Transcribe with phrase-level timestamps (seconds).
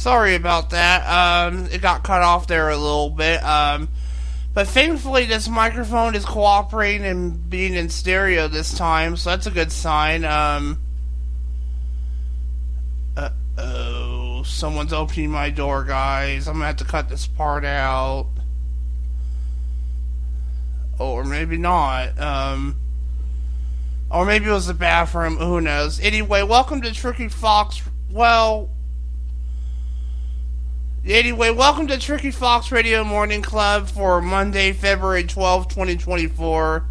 [0.00, 1.06] Sorry about that.
[1.06, 3.44] Um, it got cut off there a little bit.
[3.44, 3.90] Um,
[4.54, 9.50] but thankfully, this microphone is cooperating and being in stereo this time, so that's a
[9.50, 10.24] good sign.
[10.24, 10.80] Um,
[13.14, 13.28] uh
[13.58, 16.48] oh, someone's opening my door, guys.
[16.48, 18.28] I'm gonna have to cut this part out.
[20.98, 22.18] Or maybe not.
[22.18, 22.76] Um,
[24.10, 25.36] or maybe it was the bathroom.
[25.36, 26.00] Who knows?
[26.00, 27.82] Anyway, welcome to Tricky Fox.
[28.10, 28.70] Well,
[31.06, 36.84] Anyway, welcome to Tricky Fox Radio Morning Club for Monday, February 12, 2024.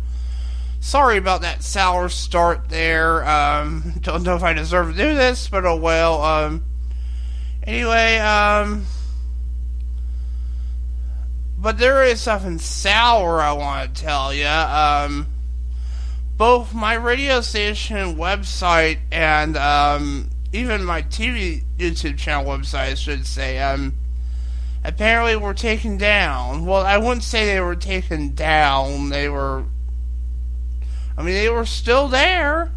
[0.80, 3.24] Sorry about that sour start there.
[3.30, 6.24] Um, don't know if I deserve to do this, but oh well.
[6.24, 6.66] Um,
[7.62, 8.88] anyway, um,
[11.56, 14.48] but there is something sour I want to tell you.
[14.48, 15.28] Um,
[16.36, 23.26] both my radio station website and um, even my TV YouTube channel website, I should
[23.26, 23.94] say, um,
[24.84, 26.66] apparently were taken down.
[26.66, 29.10] Well, I wouldn't say they were taken down.
[29.10, 29.66] They were.
[31.18, 32.72] I mean, they were still there.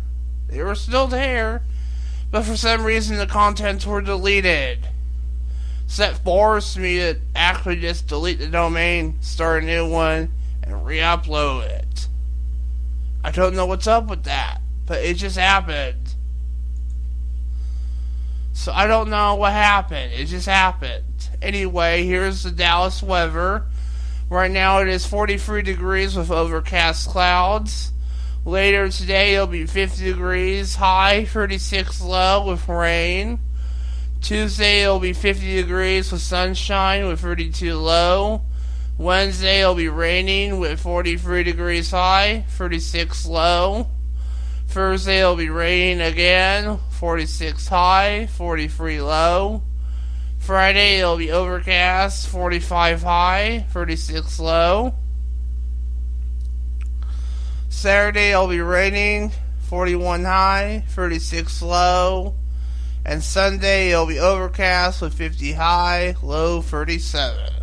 [0.49, 1.63] They were still there.
[2.31, 4.89] But for some reason, the contents were deleted.
[5.87, 10.85] So that forced me to actually just delete the domain, start a new one, and
[10.87, 12.09] re upload it.
[13.23, 16.12] I don't know what's up with that, but it just happened.
[18.53, 20.13] So I don't know what happened.
[20.13, 21.05] It just happened.
[21.41, 23.65] Anyway, here's the Dallas weather.
[24.29, 27.93] Right now it is 43 degrees with overcast clouds.
[28.45, 33.39] Later today it'll be 50 degrees high, 36 low with rain.
[34.21, 38.43] Tuesday it'll be 50 degrees with sunshine with 32 low.
[38.99, 43.89] Wednesday it'll be raining with 43 degrees high, 36 low.
[44.69, 49.65] Thursday it'll be raining again, 46 high, 43 low.
[50.39, 54.95] Friday it'll be overcast, 45 high, 36 low.
[57.69, 59.33] Saturday it'll be raining,
[59.63, 62.37] 41 high, 36 low.
[63.05, 67.62] And Sunday it'll be overcast with 50 high, low 37.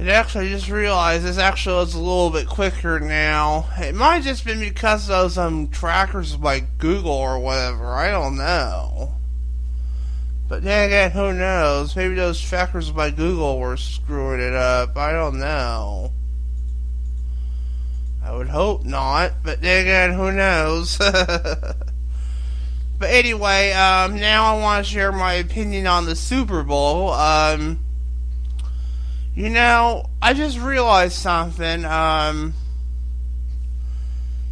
[0.00, 3.68] Actually, I just realized this actually is a little bit quicker now.
[3.78, 7.86] It might have just been because of some trackers like Google or whatever.
[7.94, 9.14] I don't know.
[10.48, 11.94] But then again, who knows?
[11.94, 14.96] Maybe those trackers by Google were screwing it up.
[14.96, 16.12] I don't know.
[18.22, 20.98] I would hope not, but then again, who knows?
[20.98, 21.76] but
[23.02, 27.12] anyway, um, now I want to share my opinion on the Super Bowl.
[27.12, 27.78] Um,
[29.34, 31.84] you know, I just realized something.
[31.84, 32.54] Um,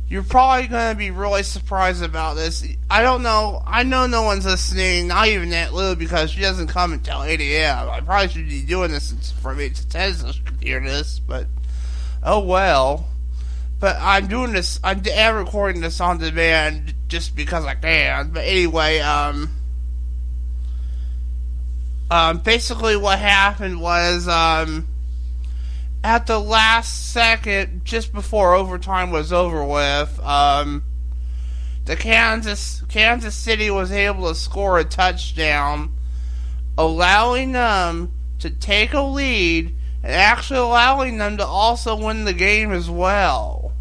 [0.09, 2.66] you're probably going to be really surprised about this.
[2.91, 3.62] I don't know.
[3.66, 7.41] I know no one's listening, not even Aunt Lou, because she doesn't come until 8
[7.41, 7.88] a.m.
[7.88, 11.19] I probably should be doing this from 8 to 10 so she could hear this,
[11.19, 11.47] but
[12.22, 13.09] oh well.
[13.81, 15.03] But I'm doing this, I'm
[15.34, 18.32] recording this on demand just because I can.
[18.32, 19.49] But anyway, um,
[22.12, 24.86] um, basically, what happened was um,
[26.04, 30.82] at the last second, just before overtime was over with, um,
[31.86, 35.94] the Kansas Kansas City was able to score a touchdown,
[36.76, 42.72] allowing them to take a lead and actually allowing them to also win the game
[42.72, 43.72] as well.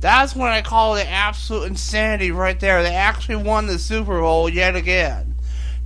[0.00, 2.82] That's when I call it absolute insanity right there.
[2.82, 5.33] They actually won the Super Bowl yet again.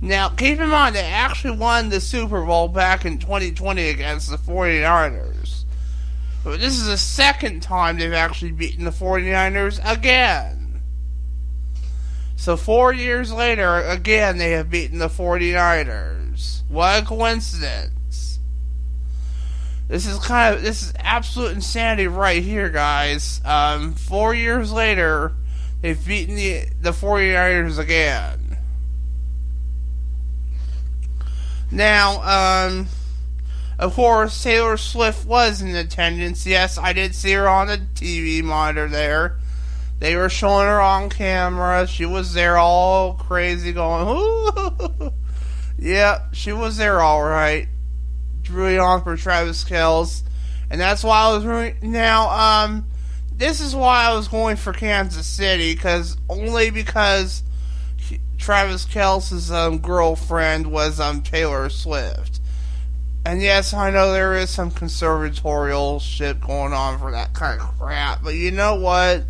[0.01, 4.37] Now, keep in mind, they actually won the Super Bowl back in 2020 against the
[4.37, 5.65] 49ers.
[6.43, 10.81] But this is the second time they've actually beaten the 49ers again.
[12.37, 16.61] So, four years later, again, they have beaten the 49ers.
[16.69, 18.39] What a coincidence.
[19.89, 23.41] This is kind of, this is absolute insanity right here, guys.
[23.43, 25.33] Um, four years later,
[25.81, 28.38] they've beaten the, the 49ers again.
[31.71, 32.87] Now, um,
[33.77, 36.45] of course, Taylor Swift was in attendance.
[36.45, 39.37] Yes, I did see her on the TV monitor there.
[39.99, 41.85] They were showing her on camera.
[41.87, 44.07] She was there all crazy going,
[45.01, 45.13] Ooh.
[45.77, 47.67] yeah, she was there all right.
[48.49, 50.23] Really on for Travis Kelce.
[50.71, 52.85] And that's why I was really, now, um,
[53.35, 57.43] this is why I was going for Kansas City, because only because
[58.39, 62.39] Travis Kelce's um, girlfriend was um, Taylor Swift.
[63.25, 67.77] And yes, I know there is some conservatorial shit going on for that kind of
[67.77, 69.25] crap, but you know what?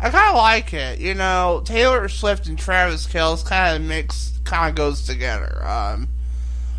[0.00, 0.98] I kind of like it.
[0.98, 5.64] You know, Taylor Swift and Travis Kelce kind of mix, kind of goes together.
[5.64, 6.08] Um,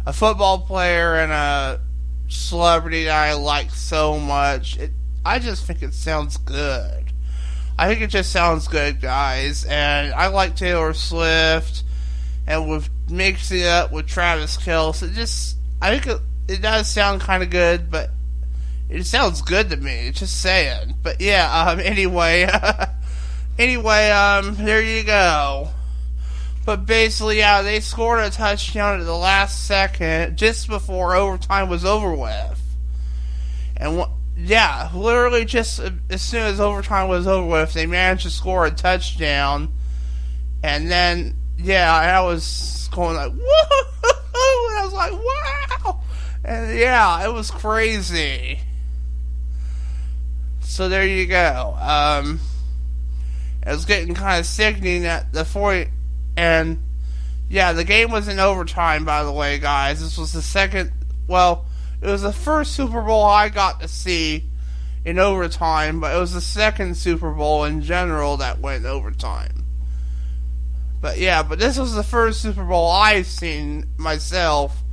[0.06, 1.80] a football player and a
[2.28, 4.78] celebrity that I like so much.
[4.78, 4.92] It,
[5.24, 7.01] I just think it sounds good.
[7.82, 9.66] I think it just sounds good, guys.
[9.66, 11.82] And I like Taylor Swift,
[12.46, 16.88] and with mixing it up with Travis Kelce, it just I think it, it does
[16.88, 18.12] sound kind of good, but
[18.88, 20.12] it sounds good to me.
[20.14, 20.94] Just saying.
[21.02, 21.50] But yeah.
[21.52, 21.80] Um.
[21.84, 22.48] Anyway.
[23.58, 24.12] anyway.
[24.12, 24.58] Um.
[24.58, 25.70] There you go.
[26.64, 31.84] But basically, yeah, they scored a touchdown at the last second, just before overtime was
[31.84, 32.62] over with.
[33.76, 34.06] And
[34.44, 35.80] yeah, literally just
[36.10, 39.74] as soon as overtime was over with, they managed to score a touchdown.
[40.64, 44.12] And then, yeah, I was going like, whoa!
[44.72, 46.02] And I was like, wow!
[46.44, 48.60] And yeah, it was crazy.
[50.62, 51.78] So there you go.
[51.80, 52.40] Um,
[53.66, 55.90] it was getting kind of sickening at the 40
[56.38, 56.82] and
[57.50, 60.02] yeah, the game was in overtime, by the way, guys.
[60.02, 60.92] This was the second,
[61.28, 61.66] well,
[62.02, 64.46] it was the first Super Bowl I got to see
[65.06, 69.66] in overtime, but it was the second Super Bowl in general that went overtime.
[71.00, 74.84] But yeah, but this was the first Super Bowl I've seen myself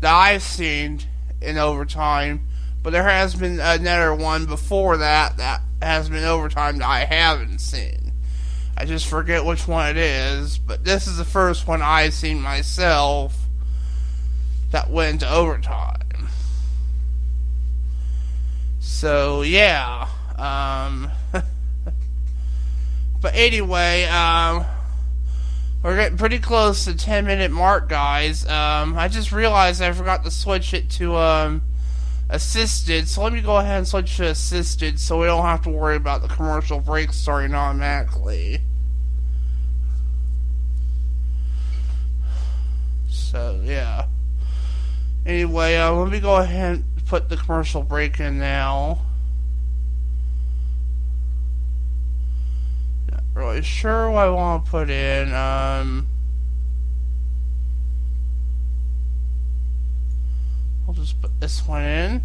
[0.00, 1.00] that I've seen
[1.40, 2.46] in overtime.
[2.82, 7.58] But there has been another one before that that has been overtime that I haven't
[7.58, 8.12] seen.
[8.76, 12.40] I just forget which one it is, but this is the first one I've seen
[12.40, 13.47] myself
[14.70, 16.28] that went to overtime.
[18.80, 21.10] So yeah, um,
[23.20, 24.64] but anyway, um,
[25.82, 28.46] we're getting pretty close to 10 minute mark, guys.
[28.46, 31.62] Um, I just realized I forgot to switch it to um,
[32.28, 35.70] assisted, so let me go ahead and switch to assisted so we don't have to
[35.70, 38.60] worry about the commercial break starting automatically.
[43.08, 44.06] So yeah.
[45.28, 48.98] Anyway, uh, let me go ahead and put the commercial break in now.
[53.10, 55.34] Not really sure what I want to put in.
[55.34, 56.08] Um,
[60.86, 62.22] I'll just put this one in.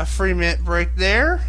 [0.00, 1.40] A three minute break there.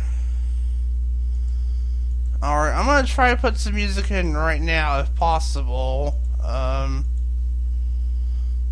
[2.41, 6.17] Alright, I'm gonna try to put some music in right now if possible.
[6.43, 7.05] Um,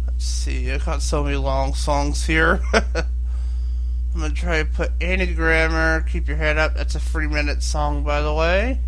[0.06, 2.62] let's see, I got so many long songs here.
[2.74, 6.76] I'm gonna try to put Andy Grammer, Keep Your Head Up.
[6.76, 8.80] That's a three minute song, by the way.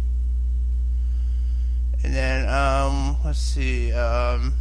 [2.03, 4.53] And then, um, let's see, um,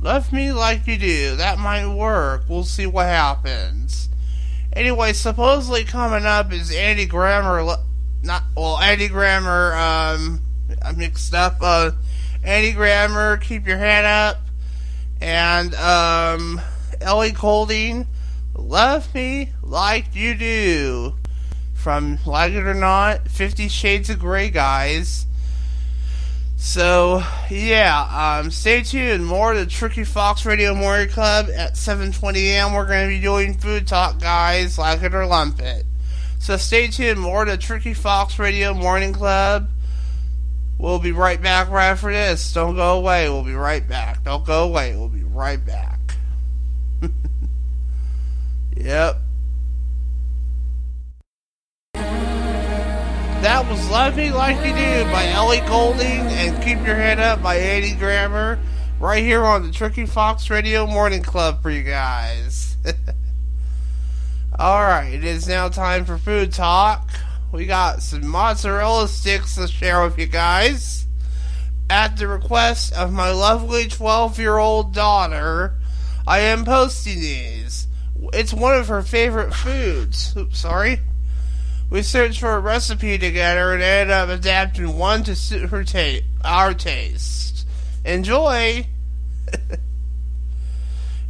[0.00, 1.36] Love Me Like You Do.
[1.36, 2.44] That might work.
[2.48, 4.08] We'll see what happens.
[4.72, 7.76] Anyway, supposedly coming up is Andy Grammer
[8.22, 10.40] not well Eddie Grammer um
[10.82, 11.92] I mixed up uh
[12.44, 14.38] Eddie Grammer keep your head up
[15.20, 16.60] and um
[17.00, 18.06] Ellie Goulding
[18.54, 21.14] love me like you do
[21.74, 25.26] from like it or not 50 shades of gray guys
[26.62, 32.36] so yeah um stay tuned more to the tricky fox radio morning club at 7.20
[32.36, 35.86] a.m we're going to be doing food talk guys like it or lump it
[36.40, 37.20] so stay tuned.
[37.20, 39.68] More to Tricky Fox Radio Morning Club.
[40.78, 42.54] We'll be right back right after this.
[42.54, 43.28] Don't go away.
[43.28, 44.24] We'll be right back.
[44.24, 44.96] Don't go away.
[44.96, 45.98] We'll be right back.
[48.74, 49.20] yep.
[53.42, 57.42] That was Love Me Like You Do by Ellie Goulding and Keep Your Head Up
[57.42, 58.58] by Eddie Grammer
[59.00, 62.76] right here on the Tricky Fox Radio Morning Club for you guys.
[64.60, 67.08] Alright, it is now time for food talk.
[67.50, 71.06] We got some mozzarella sticks to share with you guys.
[71.88, 75.78] At the request of my lovely 12 year old daughter,
[76.26, 77.88] I am posting these.
[78.34, 80.36] It's one of her favorite foods.
[80.36, 81.00] Oops, sorry.
[81.90, 86.24] We searched for a recipe together and ended up adapting one to suit her ta-
[86.44, 87.66] our taste.
[88.04, 88.86] Enjoy!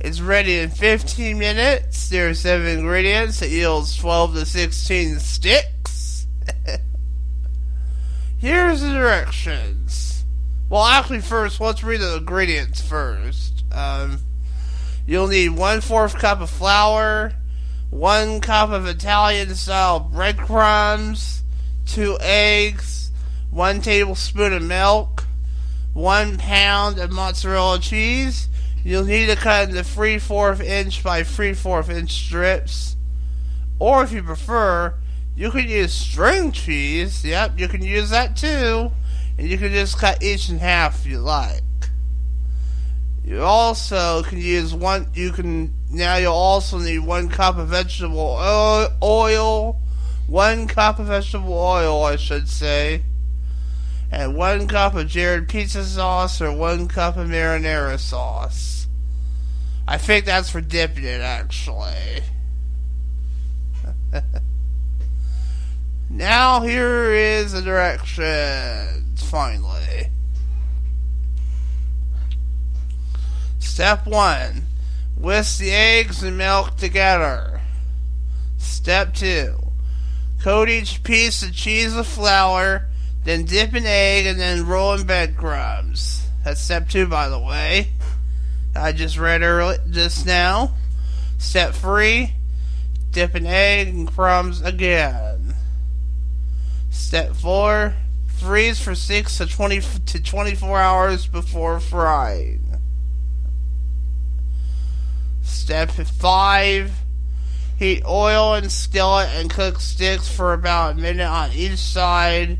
[0.03, 2.09] It's ready in 15 minutes.
[2.09, 3.43] There are 7 ingredients.
[3.43, 6.27] It yields 12 to 16 sticks.
[8.39, 10.25] Here's the directions.
[10.71, 13.63] Well, actually, first, let's read the ingredients first.
[13.73, 14.21] Um,
[15.07, 17.35] you'll need one fourth cup of flour,
[17.91, 21.43] one cup of Italian style breadcrumbs,
[21.87, 23.11] two eggs,
[23.51, 25.25] one tablespoon of milk,
[25.93, 28.49] one pound of mozzarella cheese.
[28.85, 32.97] You'll need to cut into three fourth inch by three fourth inch strips.
[33.79, 34.95] Or if you prefer,
[35.35, 37.25] you can use string cheese.
[37.25, 38.93] Yep, you can use that too.
[39.37, 41.63] And you can just cut each in half if you like.
[43.25, 48.39] You also can use one, you can, now you'll also need one cup of vegetable
[49.03, 49.81] oil,
[50.27, 53.03] one cup of vegetable oil, I should say,
[54.11, 58.87] and one cup of Jared pizza sauce or one cup of marinara sauce.
[59.87, 62.23] I think that's for dipping it, actually.
[66.11, 70.11] now here is the directions, finally.
[73.61, 74.63] Step 1.
[75.17, 77.61] Whisk the eggs and milk together.
[78.59, 79.55] Step 2.
[80.43, 82.89] Coat each piece of cheese with flour,
[83.25, 86.27] then dip in egg and then roll in breadcrumbs.
[86.45, 87.91] That's step 2, by the way.
[88.75, 90.75] I just read early just now.
[91.39, 92.33] Step 3.
[93.11, 95.55] Dip in egg and crumbs again.
[96.91, 97.95] Step 4.
[98.27, 102.70] Freeze for 6 to 20 to 24 hours before frying.
[105.71, 106.93] Step 5.
[107.79, 112.59] Heat oil in skillet and cook sticks for about a minute on each side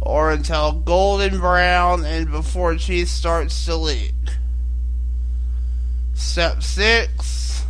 [0.00, 4.14] or until golden brown and before cheese starts to leak.
[6.14, 7.66] Step 6.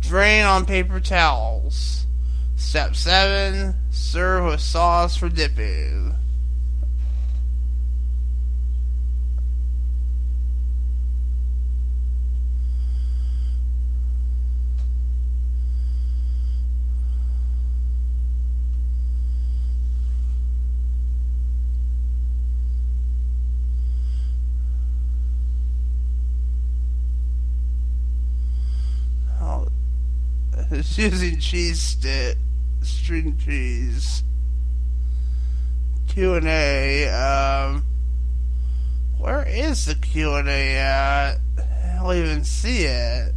[0.00, 2.06] Drain on paper towels.
[2.56, 3.74] Step 7.
[3.90, 6.14] Serve with sauce for dipping.
[30.96, 32.36] Using cheese stick,
[32.82, 34.22] string cheese.
[36.06, 37.08] Q and A.
[37.08, 37.84] Um,
[39.18, 41.38] where is the Q and A at?
[41.58, 43.34] I don't even see it.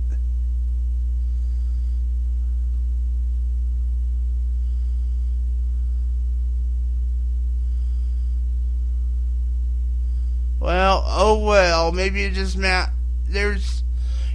[10.59, 11.91] Well, oh well.
[11.91, 12.91] Maybe it just meant
[13.27, 13.81] there's,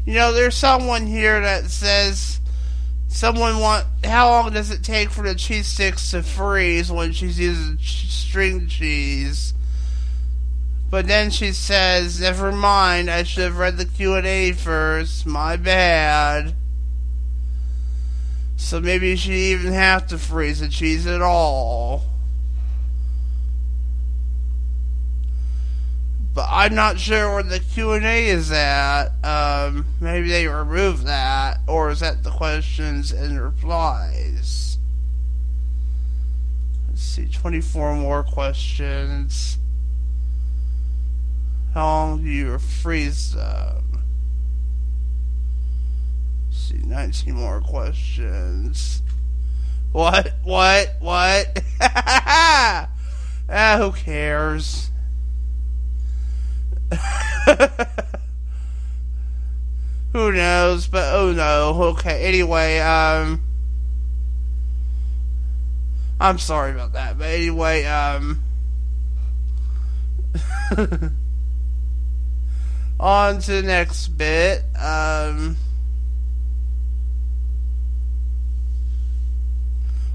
[0.05, 2.41] you know, there's someone here that says
[3.13, 7.39] Someone want how long does it take for the cheese sticks to freeze when she's
[7.39, 9.53] using string cheese?
[10.91, 13.11] But then she says, "Never mind.
[13.11, 15.27] I should have read the Q and A first.
[15.27, 16.55] My bad."
[18.57, 22.12] So maybe she even have to freeze the cheese at all.
[26.35, 29.09] But I'm not sure where the Q and A is at.
[29.23, 34.79] Um, maybe they removed that, or is that the questions and replies?
[36.89, 39.59] Let's see, 24 more questions.
[41.75, 44.03] How long do you freeze them?
[46.49, 49.03] Let's see, 19 more questions.
[49.93, 50.35] What?
[50.43, 50.97] What?
[51.01, 51.63] What?
[51.81, 52.89] ah,
[53.77, 54.92] who cares?
[60.13, 60.87] Who knows?
[60.87, 61.83] But oh no.
[61.91, 62.25] Okay.
[62.25, 63.41] Anyway, um,
[66.21, 67.19] I'm sorry about that.
[67.19, 68.43] But anyway, um,
[73.01, 74.65] on to the next bit.
[74.79, 75.57] Um.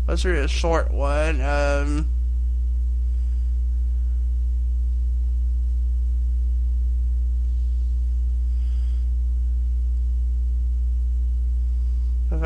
[0.08, 1.42] Let's read a short one.
[1.42, 2.08] Um,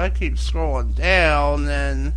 [0.01, 2.13] I keep scrolling down, then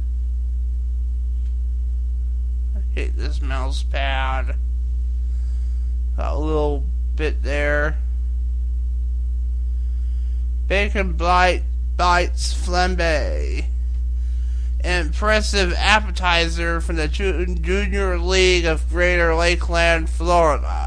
[2.75, 4.57] I hit this mouse pad.
[6.17, 7.99] Got a little bit there.
[10.67, 11.63] Bacon bite
[11.99, 13.67] bites flambe.
[14.83, 20.84] Impressive appetizer from the Junior League of Greater Lakeland, Florida.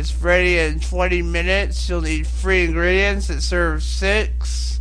[0.00, 1.86] It's ready in 20 minutes.
[1.86, 3.28] You'll need three ingredients.
[3.28, 4.80] It serves six.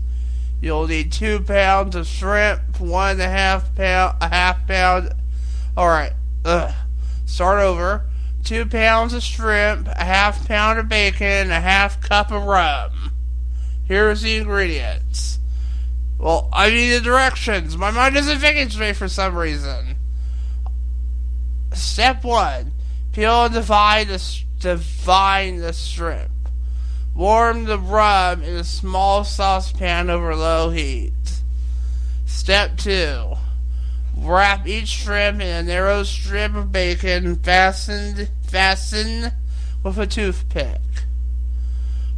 [0.62, 5.14] You'll need two pounds of shrimp, one and a half pound, a half pound.
[5.76, 6.14] All right.
[6.46, 6.74] Ugh.
[7.26, 8.06] Start over.
[8.46, 13.12] Two pounds of shrimp, a half pound of bacon, a half cup of rum.
[13.84, 15.40] Here's the ingredients.
[16.18, 17.76] Well, I need the directions.
[17.76, 19.98] My mind isn't thinking straight for some reason.
[21.74, 22.72] Step one:
[23.12, 24.20] peel and divide the
[24.60, 26.32] divide the shrimp.
[27.16, 31.14] Warm the rum in a small saucepan over low heat.
[32.26, 33.36] Step two:
[34.16, 39.32] wrap each shrimp in a narrow strip of bacon fastened fasten
[39.84, 40.82] with a toothpick.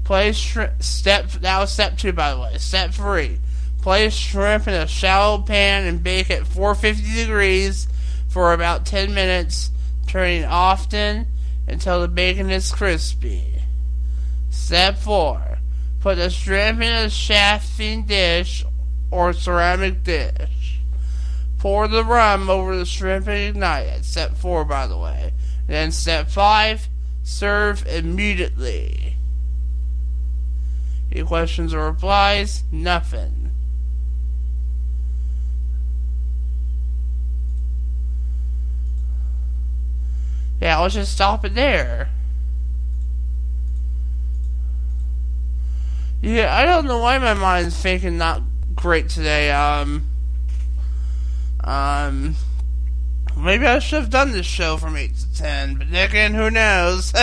[0.03, 0.83] Place shrimp.
[0.83, 2.57] Step was step two, by the way.
[2.57, 3.39] Step three:
[3.81, 7.87] place shrimp in a shallow pan and bake at 450 degrees
[8.27, 9.71] for about 10 minutes,
[10.07, 11.27] turning often
[11.67, 13.61] until the bacon is crispy.
[14.49, 15.59] Step 4.
[15.99, 18.65] Put the shrimp in a chafing dish
[19.11, 20.79] or ceramic dish.
[21.59, 24.05] Pour the rum over the shrimp and ignite it.
[24.05, 25.33] Step 4, by the way.
[25.67, 26.89] Then step 5.
[27.23, 29.17] Serve immediately.
[31.11, 32.63] Any questions or replies?
[32.71, 33.40] Nothing.
[40.61, 42.09] Yeah, let's just stop it there.
[46.21, 48.43] Yeah, I don't know why my mind's thinking not
[48.75, 49.49] great today.
[49.51, 50.03] Um,
[51.63, 52.35] um,
[53.35, 57.11] maybe I should have done this show from 8 to 10, but again, who knows?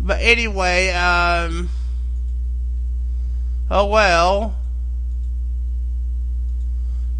[0.00, 1.68] but anyway, um,
[3.70, 4.57] oh well.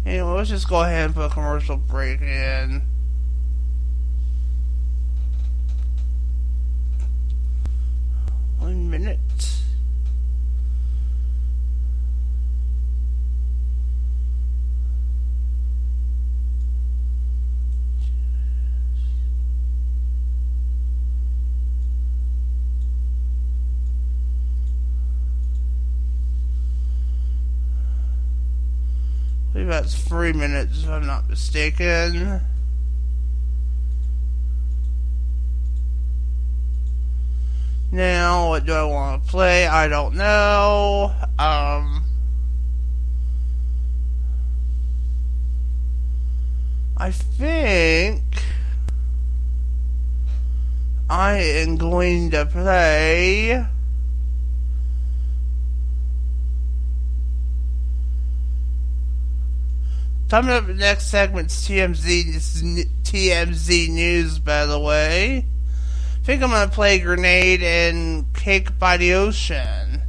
[0.09, 2.81] Anyway, let's just go ahead and put a commercial break in.
[8.57, 9.19] One minute.
[29.69, 32.41] That's three minutes, if I'm not mistaken.
[37.91, 39.67] Now, what do I want to play?
[39.67, 41.13] I don't know.
[41.37, 42.03] Um,
[46.97, 48.23] I think
[51.09, 53.65] I am going to play.
[60.29, 64.37] Coming up next segment's TMZ TMZ news.
[64.37, 70.01] By the way, I think I'm gonna play Grenade and Cake by the Ocean.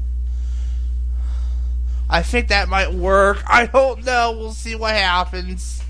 [2.10, 3.42] I think that might work.
[3.46, 4.32] I don't know.
[4.32, 5.82] We'll see what happens.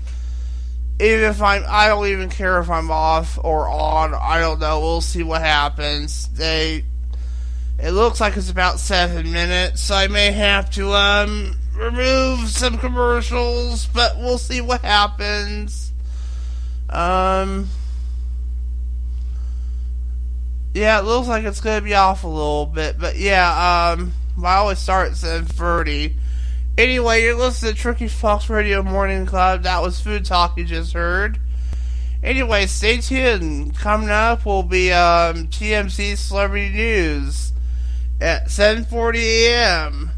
[1.01, 4.13] Even if I'm, I don't even care if I'm off or on.
[4.13, 4.79] I don't know.
[4.79, 6.29] We'll see what happens.
[6.29, 6.85] They,
[7.79, 12.77] it looks like it's about seven minutes, so I may have to um remove some
[12.77, 15.91] commercials, but we'll see what happens.
[16.89, 17.69] Um,
[20.73, 24.55] yeah, it looks like it's gonna be off a little bit, but yeah, um, I
[24.55, 26.13] always start at 7.30.
[26.77, 29.63] Anyway, you're listening to Tricky Fox Radio Morning Club.
[29.63, 31.39] That was Food Talk you just heard.
[32.23, 33.75] Anyway, stay tuned.
[33.75, 37.51] Coming up will be um, TMZ Celebrity News
[38.19, 40.11] at 7:40 a.m.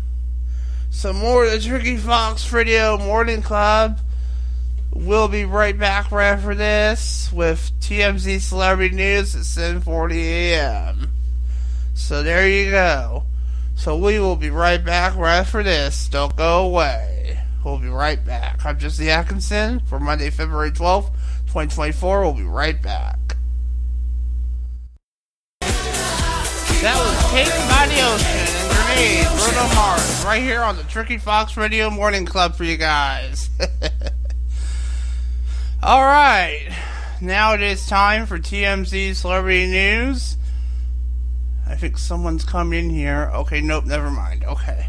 [0.94, 4.00] Some more of the Tricky Fox Radio Morning Club.
[4.94, 11.10] We'll be right back right after this with TMZ Celebrity News at 7:40 a.m.
[11.96, 13.24] So there you go.
[13.76, 16.08] So we will be right back right after this.
[16.08, 17.40] Don't go away.
[17.66, 18.64] We'll be right back.
[18.64, 21.08] I'm Jesse Atkinson for Monday, February 12th,
[21.48, 22.22] 2024.
[22.22, 23.36] We'll be right back.
[25.60, 28.53] That was Cake by the Ocean
[28.94, 33.50] Grenade, Bruno Mars, right here on the Tricky Fox Radio Morning Club for you guys.
[35.84, 36.72] Alright,
[37.20, 40.38] now it is time for TMZ Celebrity News.
[41.68, 43.32] I think someone's come in here.
[43.34, 44.44] Okay, nope, never mind.
[44.44, 44.86] Okay.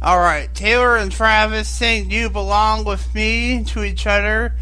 [0.00, 4.54] Alright, Taylor and Travis sing You Belong With Me to each other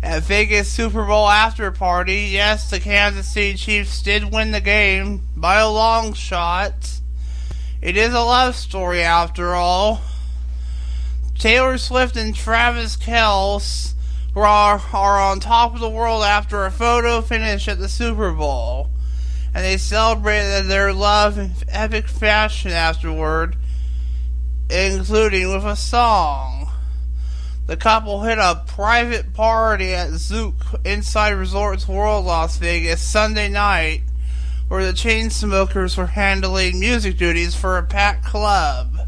[0.00, 2.28] at Vegas Super Bowl after party.
[2.30, 7.00] Yes, the Kansas City Chiefs did win the game by a long shot.
[7.86, 10.00] It is a love story after all.
[11.38, 13.94] Taylor Swift and Travis Kelce
[14.34, 18.90] are, are on top of the world after a photo finish at the Super Bowl.
[19.54, 23.54] And they celebrated their love in epic fashion afterward,
[24.68, 26.68] including with a song.
[27.68, 34.00] The couple hit a private party at Zouk Inside Resorts World Las Vegas Sunday night,
[34.68, 38.98] where the Chainsmokers were handling music duties for a packed club.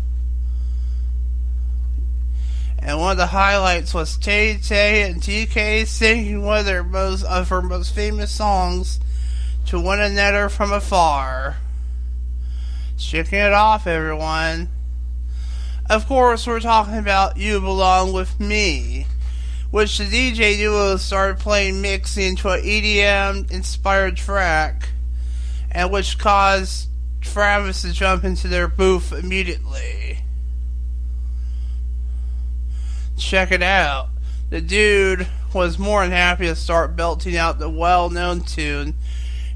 [2.78, 7.24] And one of the highlights was Tay Tay and TK singing one of their most
[7.24, 9.00] of her most famous songs
[9.66, 11.56] to one another from afar.
[12.96, 14.68] Shaking it off, everyone.
[15.90, 19.06] Of course, we're talking about You Belong With Me,
[19.70, 24.90] which the DJ duo started playing mixing into an EDM inspired track,
[25.70, 26.88] and which caused
[27.20, 30.20] Travis to jump into their booth immediately.
[33.16, 34.08] Check it out.
[34.50, 38.94] The dude was more than happy to start belting out the well known tune,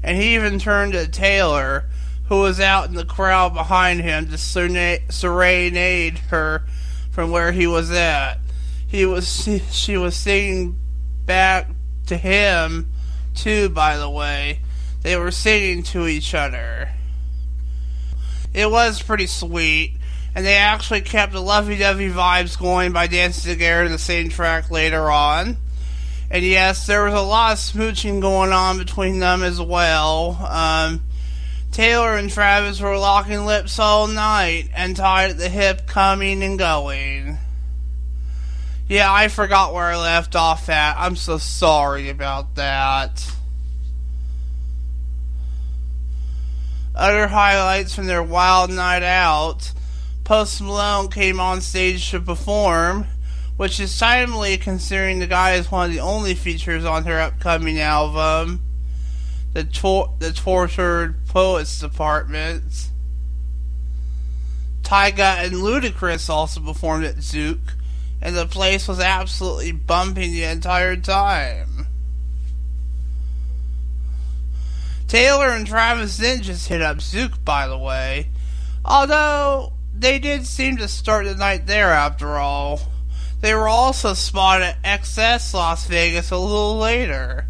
[0.03, 1.85] and he even turned to Taylor,
[2.25, 6.63] who was out in the crowd behind him, to serenade her
[7.11, 8.39] from where he was at.
[8.85, 10.79] He was she was singing
[11.25, 11.69] back
[12.07, 12.91] to him
[13.33, 14.59] too, by the way.
[15.03, 16.89] They were singing to each other.
[18.53, 19.93] It was pretty sweet
[20.35, 24.71] and they actually kept the lovey-dovey vibes going by dancing together in the same track
[24.71, 25.57] later on.
[26.31, 30.31] And yes, there was a lot of smooching going on between them as well.
[30.49, 31.03] Um,
[31.71, 36.57] Taylor and Travis were locking lips all night and tied at the hip, coming and
[36.57, 37.37] going.
[38.89, 40.97] Yeah, I forgot where I left off at.
[40.97, 43.31] I'm so sorry about that.
[46.95, 49.71] Other highlights from their wild night out
[50.23, 53.07] Post Malone came on stage to perform,
[53.57, 57.79] which is timely considering the guy is one of the only features on her upcoming
[57.79, 58.61] album,
[59.51, 62.89] The, Tor- the Tortured Poets Department.
[64.83, 67.59] Tyga and Ludacris also performed at Zouk,
[68.21, 71.72] and the place was absolutely bumping the entire time.
[75.13, 78.29] Taylor and Travis didn't just hit up Zouk, by the way.
[78.83, 82.81] Although they did seem to start the night there after all.
[83.39, 87.45] They were also spotted at XS Las Vegas a little later,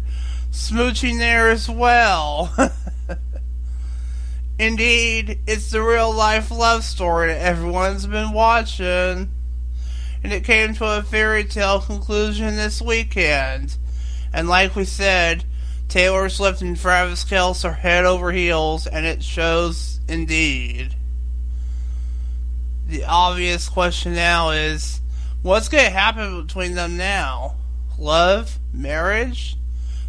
[0.50, 2.54] smooching there as well.
[4.58, 9.30] Indeed, it's the real life love story that everyone's been watching.
[10.22, 13.78] And it came to a fairy tale conclusion this weekend.
[14.34, 15.46] And like we said,
[15.94, 20.96] Taylor Swift and Travis Kelce are head over heels, and it shows indeed
[22.88, 25.00] the obvious question now is
[25.42, 27.54] what's going to happen between them now?
[27.96, 28.58] Love?
[28.72, 29.56] Marriage?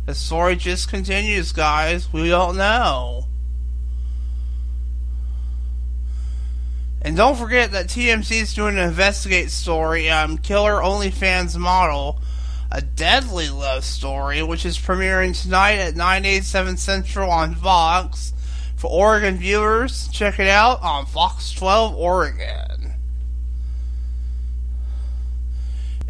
[0.08, 2.12] The story just continues, guys.
[2.12, 3.28] We don't know.
[7.04, 12.20] And don't forget that TMZ is doing an investigate story on Killer OnlyFans model,
[12.72, 18.34] a deadly love story, which is premiering tonight at 9, 8, 7 Central on Fox.
[18.76, 22.94] For Oregon viewers, check it out on Fox 12 Oregon.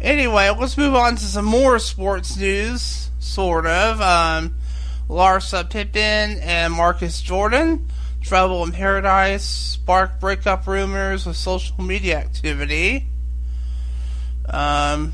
[0.00, 4.00] Anyway, let's move on to some more sports news, sort of.
[4.00, 4.54] Um,
[5.08, 7.86] Larsa Pippen and Marcus Jordan,
[8.20, 13.06] trouble in paradise, spark breakup rumors with social media activity.
[14.48, 15.12] Um,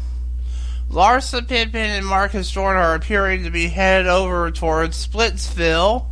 [0.92, 6.07] Larsa Pippen and Marcus Jordan are appearing to be headed over towards Splitsville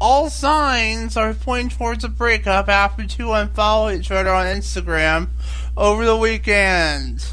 [0.00, 5.28] all signs are pointing towards a breakup after two unfollowed each other on Instagram
[5.76, 7.26] over the weekend.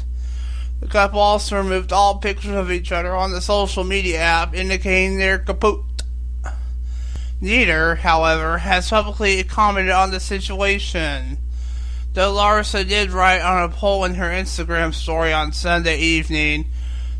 [0.80, 5.18] The couple also removed all pictures of each other on the social media app, indicating
[5.18, 5.80] their kaput.
[7.42, 11.36] Neither, however, has publicly commented on the situation.
[12.14, 16.66] Though Larsa did write on a poll in her Instagram story on Sunday evening,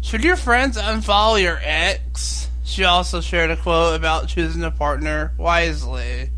[0.02, 2.50] should your friends unfollow your ex?
[2.64, 6.30] She also shared a quote about choosing a partner wisely.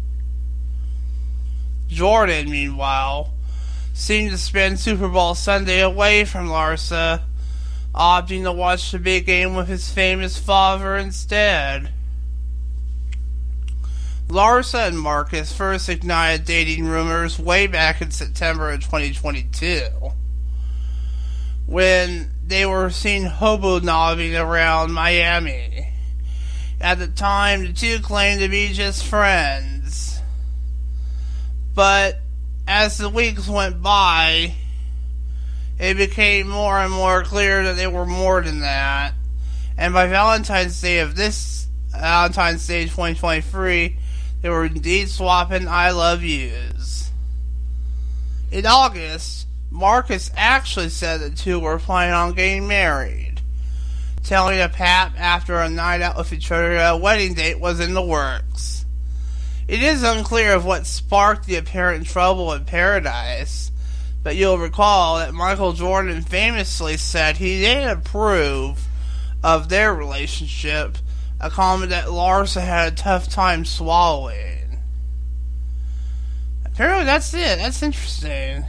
[1.89, 3.33] Jordan, meanwhile,
[3.93, 7.23] seemed to spend Super Bowl Sunday away from Larsa,
[7.93, 11.91] opting to watch the big game with his famous father instead.
[14.29, 19.83] Larsa and Marcus first ignited dating rumors way back in September of 2022
[21.67, 25.89] when they were seen hobo nobbing around Miami.
[26.81, 30.21] At the time, the two claimed to be just friends.
[31.75, 32.21] But
[32.67, 34.55] as the weeks went by,
[35.79, 39.15] it became more and more clear that they were more than that.
[39.77, 43.99] And by Valentine's Day of this Valentine's Day 2023,
[44.45, 47.11] they were indeed swapping I love yous.
[48.53, 53.41] In August, Marcus actually said the two were planning on getting married,
[54.23, 57.95] telling a pap after a night out with each other a wedding date was in
[57.95, 58.85] the works.
[59.67, 63.71] It is unclear of what sparked the apparent trouble in paradise,
[64.23, 68.87] but you'll recall that Michael Jordan famously said he didn't approve
[69.43, 70.99] of their relationship,
[71.41, 74.79] a comment that Larsa had a tough time swallowing.
[76.65, 77.59] Apparently, that's it.
[77.59, 78.65] That's interesting.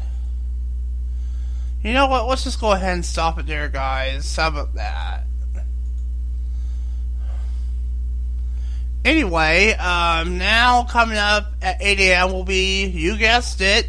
[1.84, 2.28] You know what?
[2.28, 4.36] Let's just go ahead and stop it there, guys.
[4.36, 5.26] How about that?
[9.06, 12.32] Anyway, um, now coming up at 8 a.m.
[12.32, 13.88] will be, you guessed it,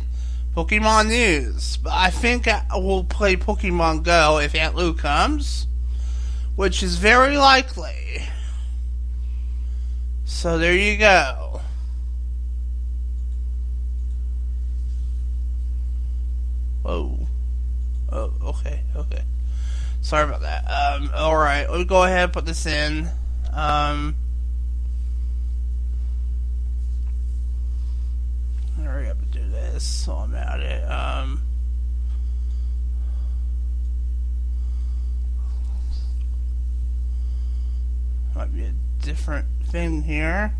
[0.54, 1.78] Pokemon News.
[1.78, 5.66] But I think I will play Pokemon Go if Aunt Lou comes,
[6.54, 8.28] which is very likely.
[10.28, 11.60] So there you go.
[16.82, 17.28] Whoa.
[18.10, 19.22] Oh, okay, okay.
[20.02, 20.64] Sorry about that.
[20.64, 23.08] Um, alright, we'll go ahead and put this in.
[23.52, 24.16] Um,
[28.82, 30.82] hurry up and do this so I'm at it.
[30.90, 31.40] Um,
[38.34, 40.54] might be a different thing here.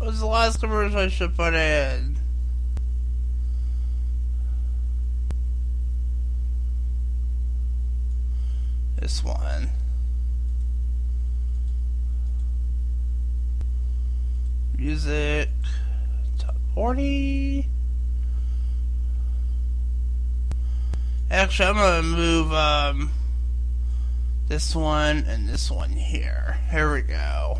[0.00, 2.18] Was the last commercial I should put in?
[9.00, 9.70] This one.
[14.96, 15.50] Music.
[16.38, 17.68] Top 40.
[21.30, 23.10] Actually, I'm gonna move um,
[24.48, 26.56] this one and this one here.
[26.70, 27.58] Here we go.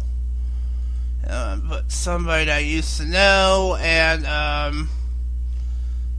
[1.27, 4.89] Um, but somebody I used to know, and um,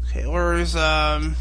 [0.06, 1.36] okay, where's um,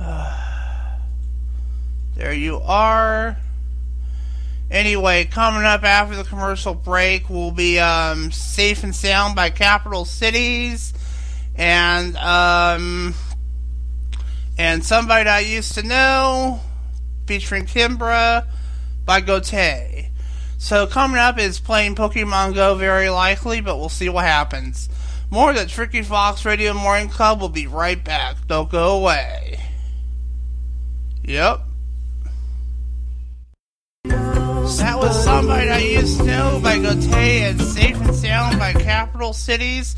[0.00, 0.98] uh,
[2.14, 3.38] there you are.
[4.70, 10.04] Anyway, coming up after the commercial break will be um, "Safe and Sound" by Capital
[10.04, 10.92] Cities,
[11.54, 13.14] and um,
[14.58, 16.60] and somebody I used to know,
[17.26, 18.46] featuring Kimbra
[19.04, 20.10] by Gotye.
[20.58, 24.88] So coming up is playing Pokemon Go very likely, but we'll see what happens.
[25.30, 28.36] More of the Tricky Fox Radio Morning Club will be right back.
[28.46, 29.60] Don't go away.
[31.22, 31.60] Yep.
[34.64, 39.34] That was somebody I used to know by Gotye and Safe and Sound by Capital
[39.34, 39.94] Cities.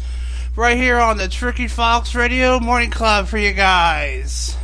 [0.57, 4.57] Right here on the Tricky Fox Radio Morning Club for you guys.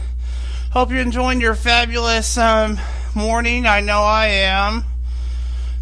[0.72, 2.80] Hope you're enjoying your fabulous um,
[3.14, 3.64] morning.
[3.64, 4.84] I know I am.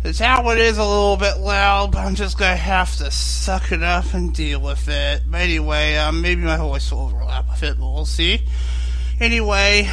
[0.02, 3.82] The tablet is a little bit loud, but I'm just gonna have to suck it
[3.82, 5.22] up and deal with it.
[5.26, 8.42] But anyway, um, maybe my voice will overlap with it, but we'll see.
[9.18, 9.90] Anyway,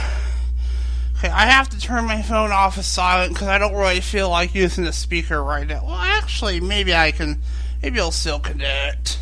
[1.18, 4.30] okay, I have to turn my phone off as silent because I don't really feel
[4.30, 5.86] like using the speaker right now.
[5.86, 7.42] Well, actually, maybe I can.
[7.82, 9.20] Maybe I'll still connect.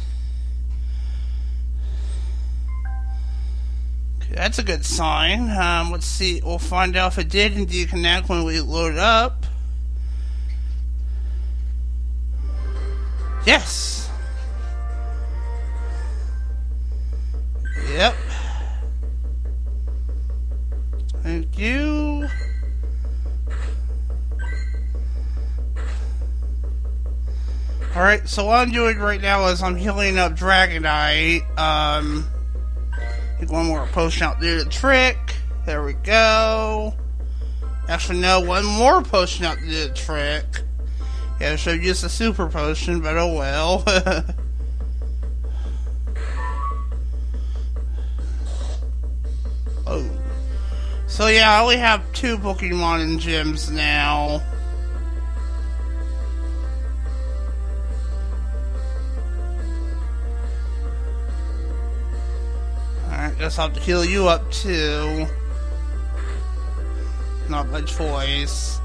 [4.21, 5.49] Okay, that's a good sign.
[5.51, 6.41] Um, let's see.
[6.43, 9.45] We'll find out if it did indeed connect when we load up.
[13.45, 14.04] Yes.
[28.23, 31.57] So what I'm doing right now is I'm healing up Dragonite.
[31.59, 32.25] Um,
[33.39, 35.17] take one more potion out, do the trick.
[35.65, 36.93] There we go.
[37.89, 40.45] Actually, no, one more potion out to do the trick.
[41.39, 43.83] Yeah, I should have used a super potion, but oh well.
[49.85, 50.09] oh.
[51.07, 54.41] So yeah, I only have two Pokemon in gyms now.
[63.55, 65.27] Guess I'll have to heal you up too.
[67.49, 68.81] Not by choice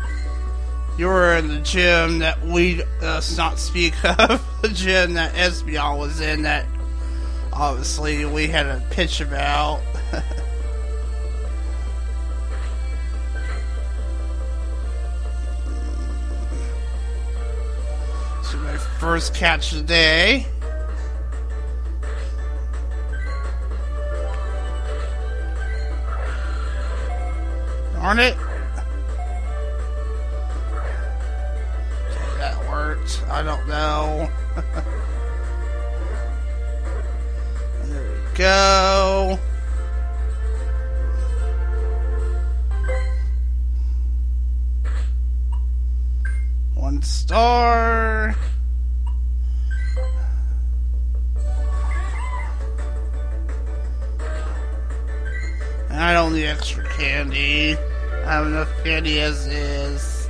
[0.96, 5.98] you were in the gym that we uh, not speak of, the gym that Esbjorn
[5.98, 6.66] was in that
[7.52, 9.80] obviously we had a pitch about.
[18.44, 20.46] so my first catch of the day.
[28.10, 28.36] Darn it.
[32.38, 33.22] That worked.
[33.30, 34.28] I don't know.
[37.84, 39.38] there we go.
[46.74, 48.34] One star.
[55.90, 57.76] I don't need extra candy.
[58.24, 60.28] I have enough candy as is.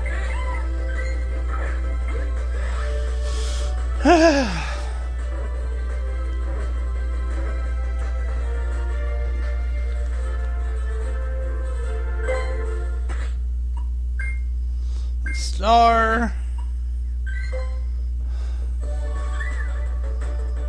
[15.35, 16.33] Star.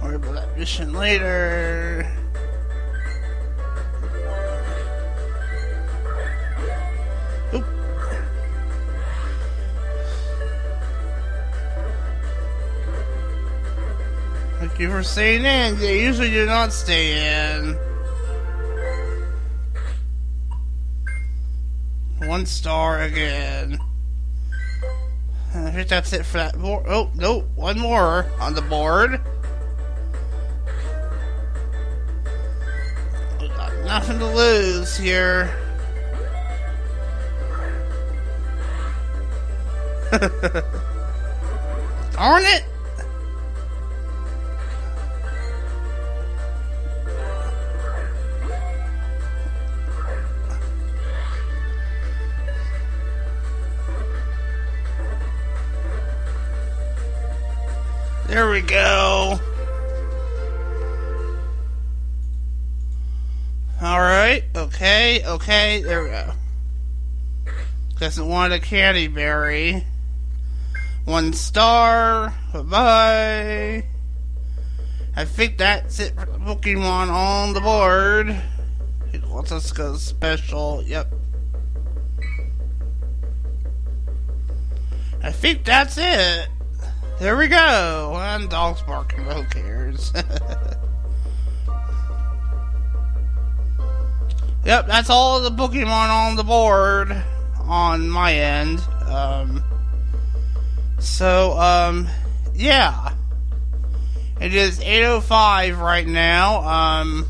[0.01, 2.11] Worry about that mission later.
[14.81, 15.77] You for staying in.
[15.77, 17.77] They usually do not stay in.
[22.27, 23.79] One star again.
[25.53, 26.57] I think that's it for that.
[26.57, 26.83] More.
[26.87, 29.21] Oh, no, one more on the board.
[33.85, 35.55] Nothing to lose here.
[42.13, 42.70] Darn it!
[65.41, 66.33] Okay, there we go.
[67.99, 69.83] Doesn't want a candy berry.
[71.05, 72.35] One star.
[72.53, 73.83] Bye bye.
[75.15, 78.35] I think that's it for the Pokemon on the board.
[79.13, 80.83] It wants us to go special.
[80.83, 81.11] Yep.
[85.23, 86.49] I think that's it.
[87.19, 88.13] There we go.
[88.15, 90.13] And dogs barking, who cares?
[94.65, 97.15] yep, that's all the Pokemon on the board
[97.59, 98.79] on my end.
[99.05, 99.63] Um,
[100.99, 102.07] so, um,
[102.53, 103.13] yeah.
[104.39, 106.61] It is 8.05 right now.
[106.61, 107.25] Um,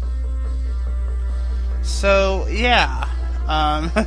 [1.82, 3.08] so, yeah.
[3.48, 3.92] Um,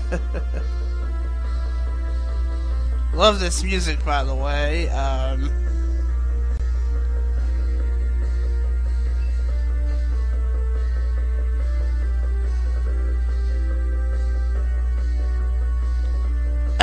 [3.14, 4.88] love this music, by the way.
[4.88, 5.63] Um,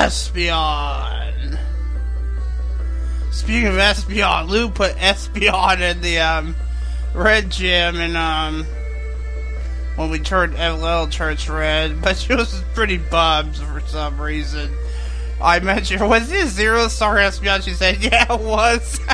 [0.01, 1.59] Espeon.
[3.31, 6.55] Speaking of Espeon, Lou put Espeon in the um,
[7.13, 8.65] red gym and um
[9.97, 14.71] when we turned LL Church red, but she was pretty bummed for some reason.
[15.39, 17.63] I mentioned, was this zero star Espeon?
[17.63, 18.99] She said, yeah, it was.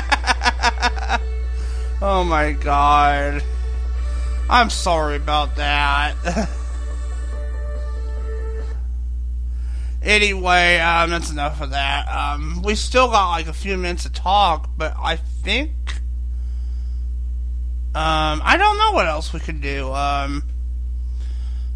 [2.00, 3.44] oh my god.
[4.48, 6.48] I'm sorry about that.
[10.08, 12.08] Anyway, um, that's enough of that.
[12.08, 15.70] Um, we still got like a few minutes to talk, but I think,
[17.94, 19.92] um, I don't know what else we could do.
[19.92, 20.44] Um,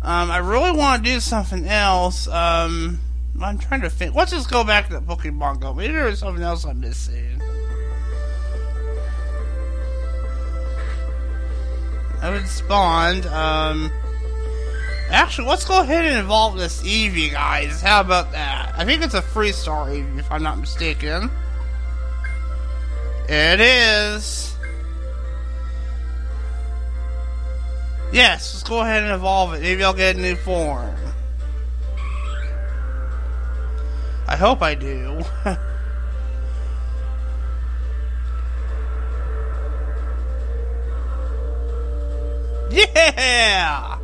[0.00, 2.26] um, I really want to do something else.
[2.26, 3.00] Um,
[3.38, 4.14] I'm trying to think.
[4.14, 5.74] Let's just go back to the Pokemon Go.
[5.74, 7.42] Maybe there's something else I'm missing.
[12.22, 13.26] I haven't spawned.
[13.26, 13.92] Um.
[15.12, 17.82] Actually, let's go ahead and evolve this Eevee, guys.
[17.82, 18.72] How about that?
[18.78, 21.30] I think it's a free star Eevee, if I'm not mistaken.
[23.28, 24.56] It is.
[28.10, 29.60] Yes, let's go ahead and evolve it.
[29.60, 30.96] Maybe I'll get a new form.
[34.26, 35.22] I hope I do.
[42.70, 43.98] yeah!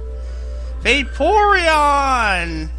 [0.83, 2.70] Vaporeon!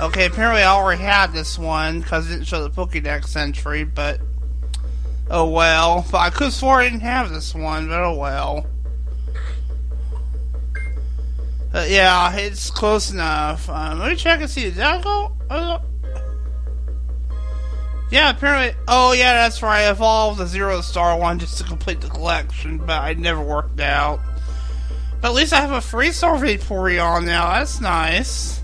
[0.00, 4.20] Okay, apparently I already had this one because it didn't show the Pokedex entry, but
[5.30, 8.66] Oh well, but I could have swore I didn't have this one, but oh well.
[11.74, 13.68] Yeah, it's close enough.
[13.70, 14.64] Um, let me check and see.
[14.64, 15.32] Did I go?
[15.48, 15.78] Uh,
[18.10, 18.78] yeah, apparently.
[18.86, 19.86] Oh, yeah, that's right.
[19.86, 23.80] I evolved the zero star one just to complete the collection, but I never worked
[23.80, 24.20] out.
[25.22, 27.52] But at least I have a free star Vaporeon now.
[27.52, 28.60] That's nice.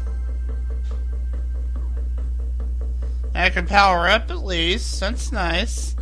[3.33, 4.99] I can power up at least.
[4.99, 5.95] That's nice.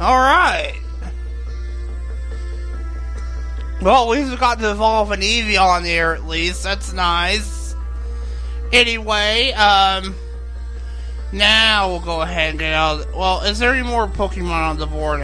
[0.00, 0.74] Alright.
[3.80, 6.64] Well, at least we got to evolve an Eevee on there at least.
[6.64, 7.76] That's nice.
[8.72, 10.16] Anyway, um...
[11.30, 13.14] Now we'll go ahead and get out.
[13.14, 15.20] Well, is there any more Pokemon on the board?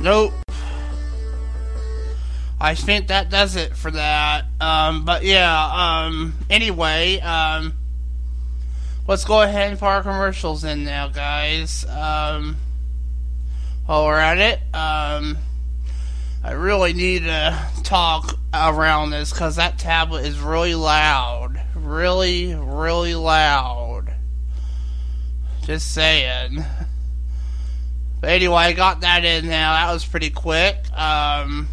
[0.00, 0.32] Nope.
[2.60, 4.44] I think that does it for that.
[4.60, 7.74] Um, but yeah, um, anyway, um,
[9.06, 11.84] let's go ahead and put our commercials in now, guys.
[11.84, 12.56] Um,
[13.86, 15.38] while we're at it, um,
[16.42, 21.60] I really need to talk around this because that tablet is really loud.
[21.74, 24.14] Really, really loud.
[25.64, 26.64] Just saying.
[28.20, 29.72] But anyway, I got that in now.
[29.74, 30.76] That was pretty quick.
[30.98, 31.68] Um,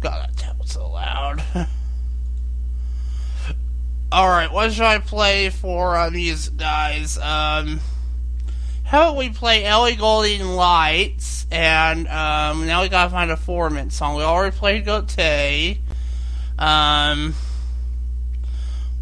[0.00, 1.42] God, that tablet's so loud.
[4.12, 7.18] Alright, what should I play for uh, these guys?
[7.18, 7.80] Um,
[8.84, 13.70] how about we play Ellie Goulding Lights, and um, now we gotta find a four
[13.70, 14.16] minute song.
[14.16, 15.78] We already played Gotye.
[16.58, 17.34] Um,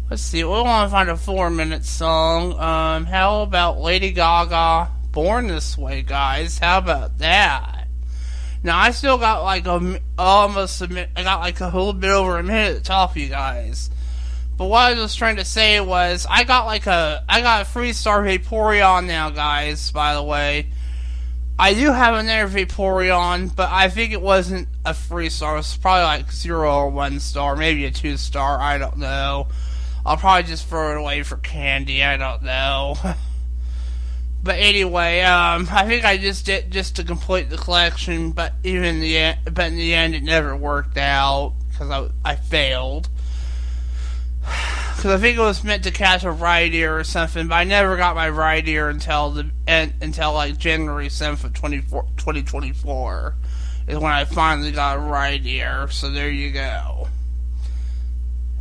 [0.09, 2.53] let's see, we want to find a four minute song.
[2.53, 6.57] Um, how about Lady Gaga, Born This Way, guys?
[6.57, 7.87] How about that?
[8.63, 11.11] Now I still got like a almost a minute.
[11.15, 13.91] I got like a little bit over a minute to talk to you guys.
[14.57, 17.65] But what I was trying to say was, I got like a, I got a
[17.65, 19.91] free star Vaporeon now, guys.
[19.91, 20.69] By the way,
[21.59, 25.59] I do have another Vaporeon, but I think it wasn't a free star.
[25.59, 28.59] It's probably like zero or one star, maybe a two star.
[28.59, 29.47] I don't know.
[30.03, 32.03] I'll probably just throw it away for candy.
[32.03, 32.95] I don't know.
[34.43, 38.99] but anyway, um, I think I just did just to complete the collection, but even
[38.99, 43.07] the end, but in the end, it never worked out because I I failed
[44.41, 47.63] because I think it was meant to catch a right ear or something, but I
[47.63, 49.49] never got my Rhyhorn until the
[50.01, 53.35] until like January seventh of 2024
[53.87, 55.87] is when I finally got a right ear.
[55.89, 57.07] So there you go.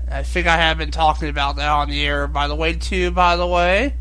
[0.09, 3.11] I think I have been talking about that on the air, by the way, too.
[3.11, 3.95] By the way.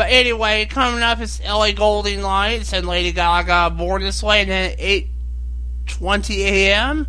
[0.00, 4.50] But anyway, coming up is Ellie Goulding Lights and Lady Gaga Born This Way, and
[4.50, 7.06] then 8:20 a.m.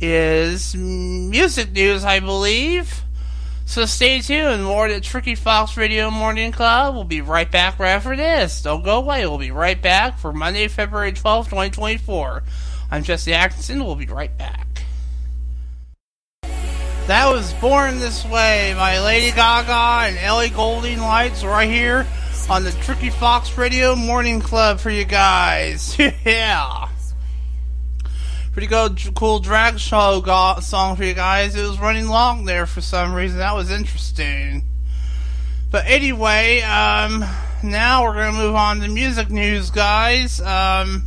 [0.00, 3.02] is music news, I believe.
[3.66, 4.64] So stay tuned.
[4.64, 6.94] More the Tricky Fox Radio Morning Club.
[6.94, 8.62] We'll be right back right after this.
[8.62, 9.26] Don't go away.
[9.26, 12.42] We'll be right back for Monday, February 12th, 2024.
[12.90, 13.84] I'm Jesse Atkinson.
[13.84, 14.84] We'll be right back.
[17.06, 22.06] That was Born This Way by Lady Gaga and Ellie Goulding Lights right here
[22.48, 25.96] on the Tricky Fox Radio Morning Club for you guys.
[26.24, 26.88] yeah
[28.52, 31.54] pretty good, cool drag show go- song for you guys.
[31.54, 33.38] It was running long there for some reason.
[33.38, 34.64] That was interesting.
[35.70, 37.24] But anyway, um,
[37.62, 40.40] now we're gonna move on to music news, guys.
[40.40, 41.04] Um,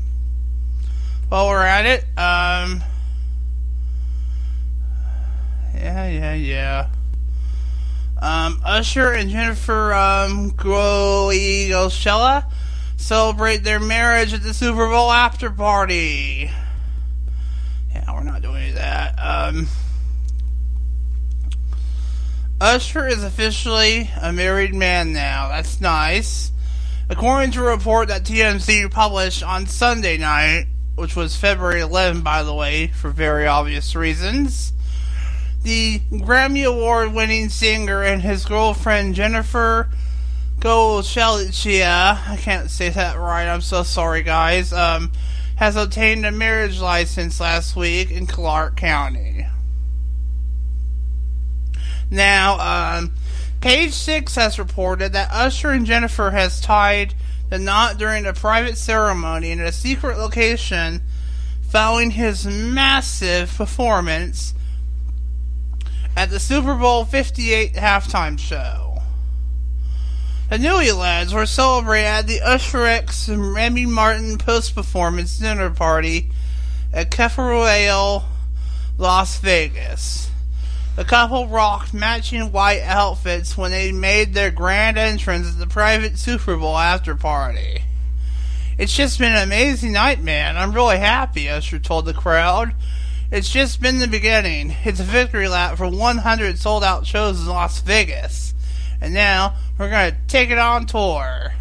[1.30, 2.82] while we're at it, um,
[5.76, 6.88] yeah, yeah, yeah.
[8.24, 12.50] Um, Usher and Jennifer um, Groshella
[12.96, 16.50] celebrate their marriage at the Super Bowl after party
[17.94, 19.16] Yeah, we're not doing that.
[19.22, 19.68] Um,
[22.62, 25.50] Usher is officially a married man now.
[25.50, 26.54] That's nice.
[27.10, 32.44] According to a report that TMZ published on Sunday night, which was February 11, by
[32.44, 34.72] the way, for very obvious reasons,
[35.64, 39.90] the Grammy Award winning singer and his girlfriend Jennifer
[40.60, 45.12] Golchelichia, I can't say that right, I'm so sorry, guys, um,
[45.56, 49.48] has obtained a marriage license last week in Clark County.
[52.10, 53.14] Now, um,
[53.62, 57.14] Page Six has reported that Usher and Jennifer has tied
[57.50, 61.02] the knot during a private ceremony in a secret location
[61.62, 64.54] following his massive performance
[66.16, 69.02] at the Super Bowl 58 halftime show.
[70.50, 76.30] The newlyweds were celebrated at the Usher X and Remy Martin post-performance dinner party
[76.94, 78.26] at Cafe Royale,
[78.98, 80.30] Las Vegas.
[80.96, 86.20] The couple rocked matching white outfits when they made their grand entrance at the private
[86.20, 87.82] Super Bowl after party.
[88.78, 90.56] It's just been an amazing night, man.
[90.56, 92.76] I'm really happy, Usher told the crowd.
[93.34, 94.76] It's just been the beginning.
[94.84, 98.54] It's a victory lap for 100 sold out shows in Las Vegas.
[99.02, 101.52] And now we're going to take it on tour.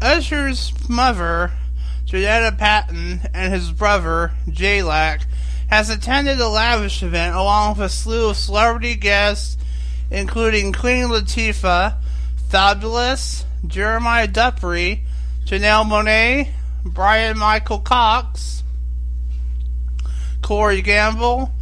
[0.00, 1.50] Usher's mother,
[2.06, 5.26] Jonnetta Patton, and his brother, J-Lac,
[5.66, 9.56] has attended a lavish event along with a slew of celebrity guests,
[10.12, 11.96] including Queen Latifah,
[12.48, 15.00] Fabolous, Jeremiah Dupri,
[15.44, 16.50] Janelle Monáe,
[16.84, 18.59] Brian Michael Cox,
[20.50, 21.52] Corey Gamble,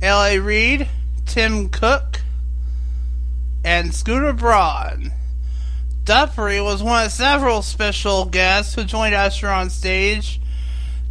[0.00, 0.38] L.A.
[0.38, 0.88] Reid,
[1.26, 2.22] Tim Cook,
[3.62, 5.12] and Scooter Braun.
[6.04, 10.40] Dupri was one of several special guests who joined Usher on stage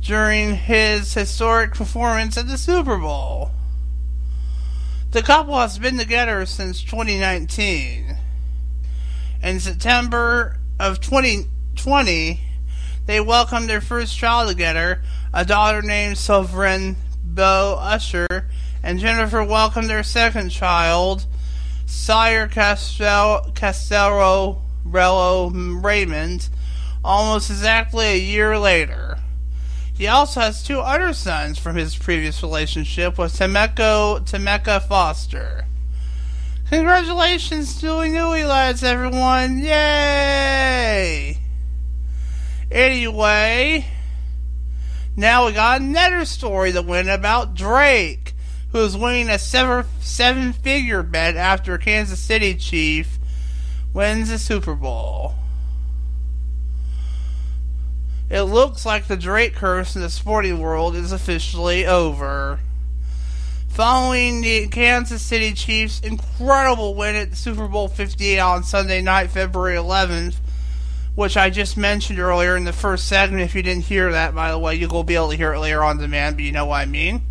[0.01, 3.51] during his historic performance at the Super Bowl.
[5.11, 8.17] The couple has been together since 2019.
[9.43, 12.41] In September of 2020,
[13.05, 16.95] they welcomed their first child together, a daughter named Sovereign
[17.33, 18.47] Bo Usher,
[18.81, 21.25] and Jennifer welcomed their second child,
[21.85, 26.49] Sire Castel- Castello Rello Raymond,
[27.03, 29.17] almost exactly a year later.
[29.93, 35.65] He also has two other sons from his previous relationship with Temeko Temeka Foster.
[36.69, 39.57] Congratulations to Nui lads, everyone!
[39.59, 41.39] Yay!
[42.69, 43.87] Anyway,
[45.17, 48.35] now we got another story that went about Drake,
[48.71, 53.17] who is winning a seven figure bet after Kansas City Chief
[53.93, 55.33] wins the Super Bowl.
[58.29, 62.59] It looks like the Drake curse in the sporting world is officially over.
[63.69, 69.31] Following the Kansas City Chiefs' incredible win at the Super Bowl 58 on Sunday night,
[69.31, 70.35] February 11th,
[71.17, 73.41] which I just mentioned earlier in the first segment.
[73.41, 75.59] If you didn't hear that, by the way, you will be able to hear it
[75.59, 77.23] later on demand, but you know what I mean.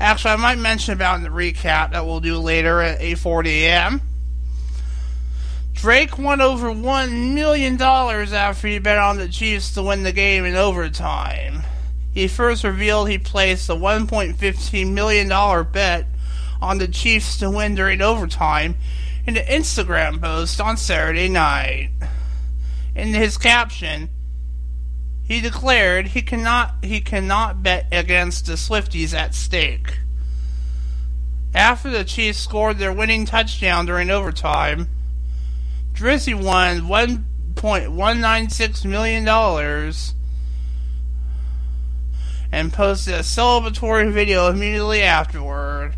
[0.00, 4.00] Actually, I might mention about in the recap that we'll do later at 8:40 a.m.
[5.74, 10.46] Drake won over $1 million after he bet on the Chiefs to win the game
[10.46, 11.64] in overtime.
[12.14, 15.28] He first revealed he placed a $1.15 million
[15.70, 16.06] bet
[16.62, 18.76] on the Chiefs to win during overtime
[19.26, 21.90] in an Instagram post on Saturday night.
[22.94, 24.08] In his caption,
[25.24, 29.98] he declared he cannot he cannot bet against the Swifties at stake.
[31.54, 34.88] After the Chiefs scored their winning touchdown during overtime,
[35.92, 39.26] Drizzy won $1.196 million
[42.52, 45.94] and posted a celebratory video immediately afterward.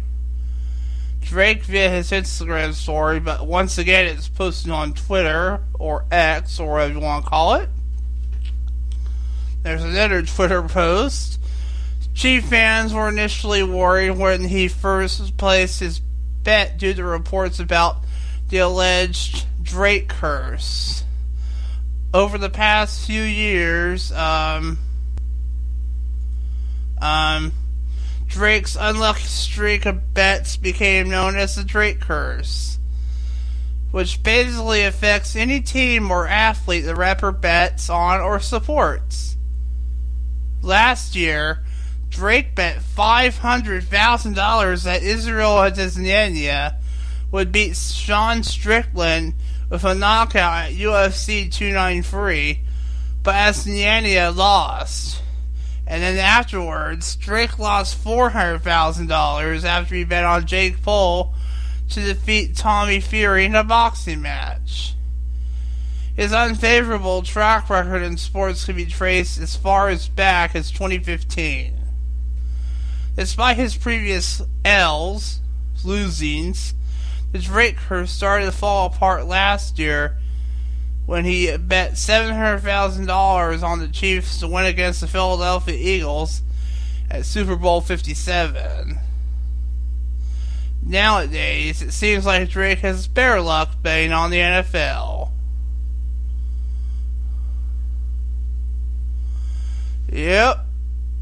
[1.26, 6.72] Drake via his Instagram story, but once again it's posted on Twitter or X or
[6.72, 7.68] whatever you want to call it.
[9.64, 11.40] There's another Twitter post.
[12.14, 15.98] Chief fans were initially worried when he first placed his
[16.44, 17.96] bet due to reports about
[18.48, 21.02] the alleged Drake curse.
[22.14, 24.78] Over the past few years, um,
[27.02, 27.52] um,
[28.26, 32.78] Drake's unlucky streak of bets became known as the Drake curse,
[33.90, 39.36] which basically affects any team or athlete the rapper bets on or supports.
[40.62, 41.62] Last year,
[42.10, 46.76] Drake bet $500,000 that Israel Adesanya
[47.30, 49.34] would beat Sean Strickland
[49.68, 52.60] with a knockout at UFC 293,
[53.22, 55.22] but Adesanya lost.
[55.86, 61.32] And then afterwards, Drake lost $400,000 after he bet on Jake Paul
[61.90, 64.94] to defeat Tommy Fury in a boxing match.
[66.16, 71.78] His unfavorable track record in sports can be traced as far as back as 2015.
[73.14, 75.40] Despite his previous L's,
[75.84, 76.72] losings,
[77.32, 80.18] his rate curve started to fall apart last year
[81.06, 86.42] when he bet $700,000 on the Chiefs to win against the Philadelphia Eagles
[87.10, 88.98] at Super Bowl 57.
[90.82, 95.30] Nowadays, it seems like Drake has better luck betting on the NFL.
[100.12, 100.58] Yep.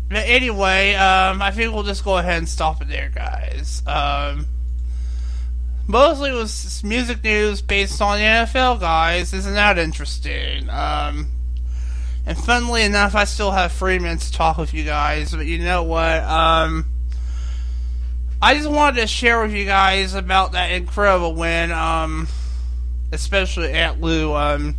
[0.09, 3.83] But anyway, um, I think we'll just go ahead and stop it there, guys.
[3.87, 4.47] Um,
[5.87, 9.33] mostly was music news based on the NFL guys.
[9.33, 10.69] Isn't that interesting?
[10.71, 11.29] Um,
[12.27, 15.33] and funnily enough, I still have three minutes to talk with you guys.
[15.35, 16.23] But you know what?
[16.23, 16.87] Um,
[18.41, 22.29] I just wanted to share with you guys about that incredible win, um,
[23.13, 24.35] especially at Lou.
[24.35, 24.77] Um,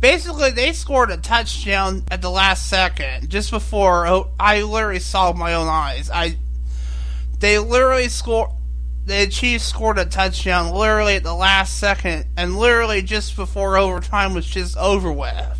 [0.00, 5.32] basically, they scored a touchdown at the last second, just before oh, I literally saw
[5.32, 6.10] my own eyes.
[6.12, 6.36] I
[7.40, 8.50] they literally scored.
[9.06, 14.34] The Chiefs scored a touchdown literally at the last second, and literally just before overtime
[14.34, 15.58] was just over with.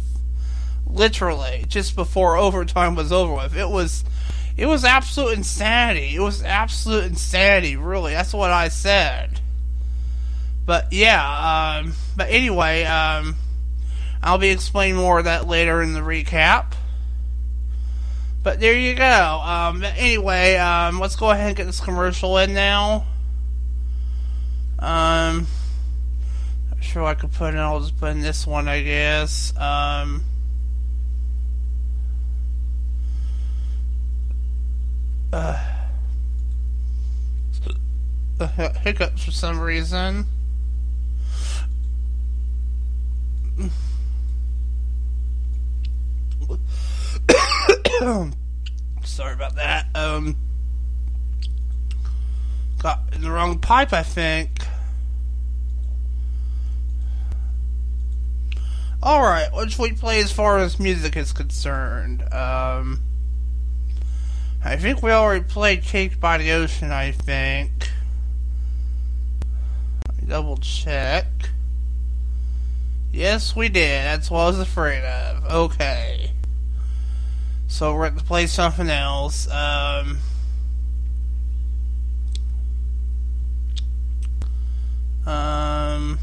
[0.84, 3.56] Literally, just before overtime was over with.
[3.56, 4.02] It was,
[4.56, 6.16] it was absolute insanity.
[6.16, 7.76] It was absolute insanity.
[7.76, 9.40] Really, that's what I said.
[10.64, 13.36] But yeah, um, but anyway, um,
[14.24, 16.72] I'll be explaining more of that later in the recap.
[18.42, 19.04] But there you go.
[19.04, 23.04] Um, anyway, um, let's go ahead and get this commercial in now.
[24.78, 25.46] Um,
[26.70, 27.60] not sure I could put in.
[27.60, 29.56] I'll just put in this one, I guess.
[29.56, 30.24] Um,
[35.32, 35.58] uh,
[38.82, 40.26] hiccups for some reason.
[49.04, 49.86] Sorry about that.
[49.94, 50.36] Um,
[52.82, 54.50] got in the wrong pipe, I think.
[59.02, 62.22] Alright, what should we play as far as music is concerned?
[62.32, 63.00] Um,
[64.64, 67.70] I think we already played Cake by the Ocean, I think.
[70.26, 71.26] double check.
[73.12, 74.04] Yes, we did.
[74.04, 75.44] That's what I was afraid of.
[75.44, 76.32] Okay.
[77.68, 79.48] So we're going to play something else.
[79.48, 80.18] Um,
[85.26, 86.18] um,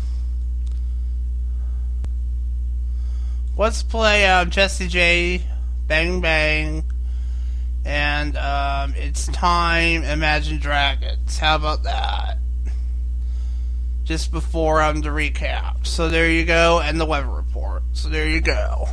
[3.58, 5.44] let's play uh, Jessie J,
[5.88, 6.84] Bang Bang,
[7.86, 11.38] and um, it's time Imagine Dragons.
[11.38, 12.38] How about that?
[14.04, 15.86] Just before um, the recap.
[15.86, 17.84] So there you go, and the weather report.
[17.94, 18.88] So there you go.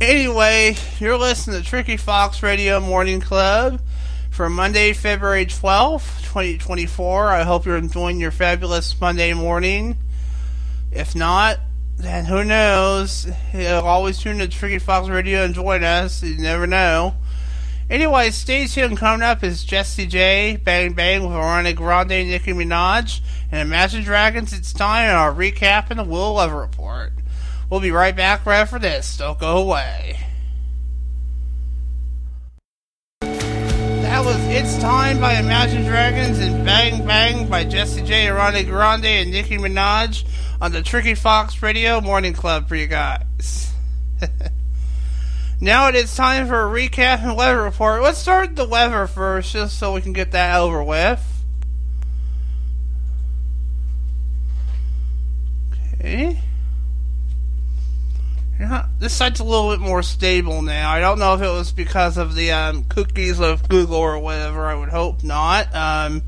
[0.00, 3.80] Anyway, you're listening to Tricky Fox Radio Morning Club
[4.36, 7.28] for Monday, February 12th, 2024.
[7.30, 9.96] I hope you're enjoying your fabulous Monday morning.
[10.92, 11.58] If not,
[11.96, 13.26] then who knows?
[13.54, 16.22] You'll always tune to Tricky Fox Radio and join us.
[16.22, 17.14] You never know.
[17.88, 18.98] Anyway, stay tuned.
[18.98, 24.52] Coming up is Jessie J, Bang Bang with Ariana Grande, Nicki Minaj, and Imagine Dragons.
[24.52, 27.12] It's time our recap and the Will Love Report.
[27.70, 29.16] We'll be right back right after this.
[29.16, 30.25] Don't go away.
[34.26, 39.30] Was It's Time by Imagine Dragons and Bang Bang by Jessie J, Ariana Grande, and
[39.30, 40.24] Nicki Minaj
[40.60, 43.72] on the Tricky Fox Radio Morning Club for you guys.
[45.60, 48.02] now it is time for a recap and weather report.
[48.02, 51.24] Let's start the weather first, just so we can get that over with.
[56.00, 56.40] Okay.
[58.58, 60.90] Yeah, this site's a little bit more stable now.
[60.90, 64.64] I don't know if it was because of the um, cookies of Google or whatever.
[64.66, 65.74] I would hope not.
[65.74, 66.22] Um,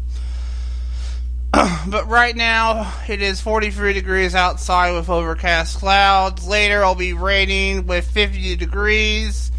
[1.89, 6.47] but right now, it is 43 degrees outside with overcast clouds.
[6.47, 9.51] Later, it'll be raining with 50 degrees.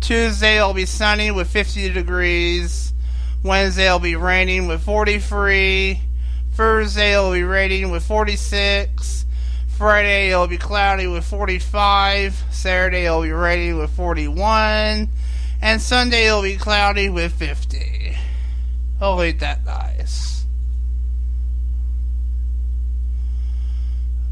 [0.00, 2.94] Tuesday, it'll be sunny with 50 degrees.
[3.42, 6.00] Wednesday, it'll be raining with 43.
[6.52, 9.23] Thursday, it'll be raining with 46.
[9.84, 12.44] Friday it'll be cloudy with 45.
[12.50, 15.10] Saturday it'll be rainy with 41.
[15.60, 18.16] And Sunday it'll be cloudy with 50.
[19.02, 20.46] Oh, ain't that nice?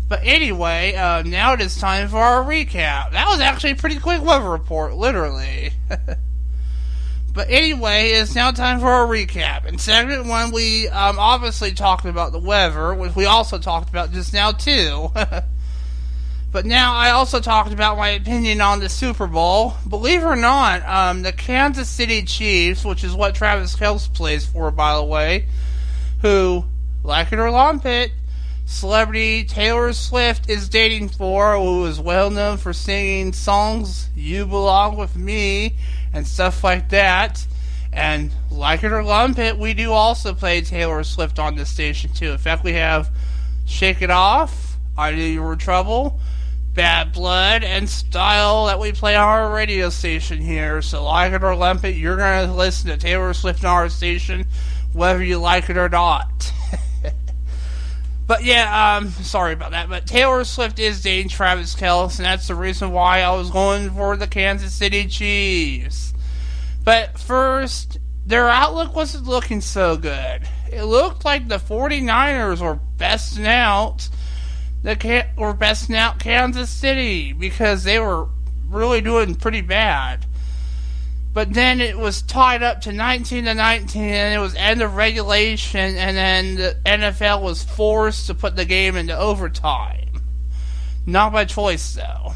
[0.09, 3.13] But anyway, uh, now it is time for our recap.
[3.13, 5.73] That was actually a pretty quick weather report, literally.
[7.35, 9.65] But anyway, it's now time for our recap.
[9.65, 14.13] In segment one, we um, obviously talked about the weather, which we also talked about
[14.13, 15.11] just now too.
[16.53, 19.75] but now I also talked about my opinion on the Super Bowl.
[19.89, 24.45] Believe it or not, um, the Kansas City Chiefs, which is what Travis Kelce plays
[24.45, 25.47] for, by the way,
[26.21, 26.67] who,
[27.03, 28.13] like it or lump it,
[28.67, 34.99] celebrity Taylor Swift is dating for, who is well known for singing songs "You Belong
[34.99, 35.77] with Me."
[36.13, 37.47] And stuff like that.
[37.93, 42.13] And like it or lump it, we do also play Taylor Swift on this station
[42.13, 42.31] too.
[42.31, 43.11] In fact, we have
[43.67, 46.19] Shake It Off, I Knew You Were Trouble,
[46.75, 50.81] Bad Blood, and Style that we play on our radio station here.
[50.81, 53.89] So like it or lump it, you're going to listen to Taylor Swift on our
[53.91, 54.47] station,
[54.95, 56.53] whether you like it or not.
[58.33, 59.91] But yeah, um, sorry about that.
[59.91, 63.91] But Taylor Swift is dating Travis Kelce, and that's the reason why I was going
[63.91, 66.15] for the Kansas City Chiefs.
[66.83, 70.49] But first, their outlook wasn't looking so good.
[70.73, 74.09] It looked like the 49ers were besting out
[74.83, 78.29] the were besting out Kansas City because they were
[78.67, 80.25] really doing pretty bad.
[81.35, 84.97] But then it was tied up to 19 to 19, and it was end of
[84.97, 90.21] regulation, and then the NFL was forced to put the game into overtime.
[91.07, 92.35] Not by choice, though.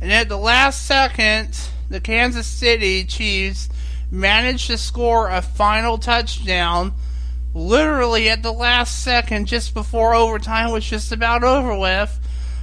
[0.00, 1.56] And at the last second,
[1.88, 3.68] the Kansas City Chiefs
[4.10, 6.92] managed to score a final touchdown
[7.54, 12.18] literally at the last second, just before overtime was just about over with,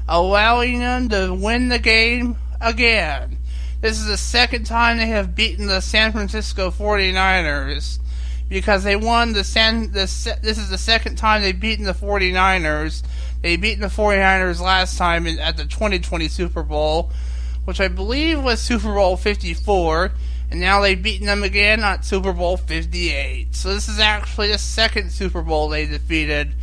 [0.07, 3.37] allowing them to win the game again.
[3.81, 7.97] This is the second time they have beaten the San Francisco 49ers
[8.47, 13.01] because they won the San this this is the second time they've beaten the 49ers.
[13.41, 17.11] They beaten the 49ers last time in, at the 2020 Super Bowl,
[17.65, 20.11] which I believe was Super Bowl 54,
[20.51, 23.55] and now they've beaten them again at Super Bowl 58.
[23.55, 26.53] So this is actually the second Super Bowl they defeated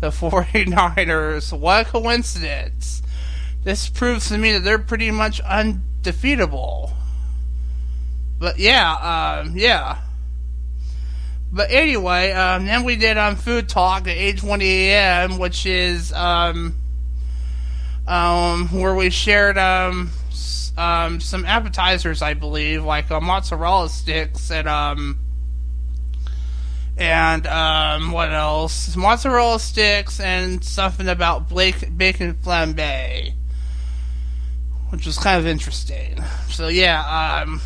[0.00, 1.58] the 49ers.
[1.58, 3.02] What a coincidence.
[3.64, 6.92] This proves to me that they're pretty much un defeatable.
[8.38, 9.98] But yeah, um, yeah.
[11.52, 16.74] But anyway, um, then we did um, Food Talk at 8:20 a.m., which is um,
[18.06, 20.10] um, where we shared um,
[20.76, 25.18] um, some appetizers, I believe, like uh, mozzarella sticks and um,
[26.96, 28.94] and um, what else?
[28.96, 33.34] Mozzarella sticks and something about Blake bacon flambe
[34.90, 36.22] which was kind of interesting.
[36.48, 37.60] So yeah, um,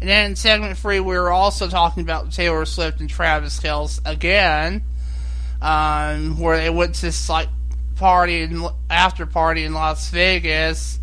[0.00, 4.00] and then in segment three, we were also talking about Taylor Swift and Travis Kelce
[4.04, 4.82] again,
[5.60, 7.48] um, where they went to this like
[7.96, 10.98] party and after party in Las Vegas.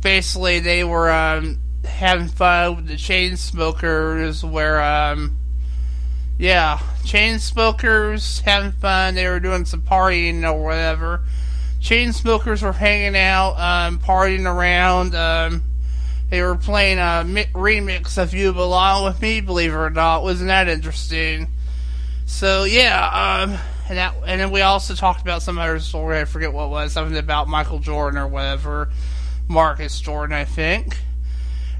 [0.00, 5.36] Basically, they were um, having fun with the Chainsmokers, where um,
[6.38, 9.16] yeah, Chainsmokers having fun.
[9.16, 11.24] They were doing some partying or whatever
[11.80, 15.14] Chainsmokers were hanging out, um, partying around.
[15.14, 15.62] Um,
[16.30, 17.24] they were playing a
[17.54, 21.48] remix of "You Belong with Me." Believe it or not, wasn't that interesting?
[22.26, 23.58] So yeah, um,
[23.88, 26.20] and that, and then we also talked about some other story.
[26.20, 28.90] I forget what was something about Michael Jordan or whatever,
[29.48, 30.98] Marcus Jordan, I think.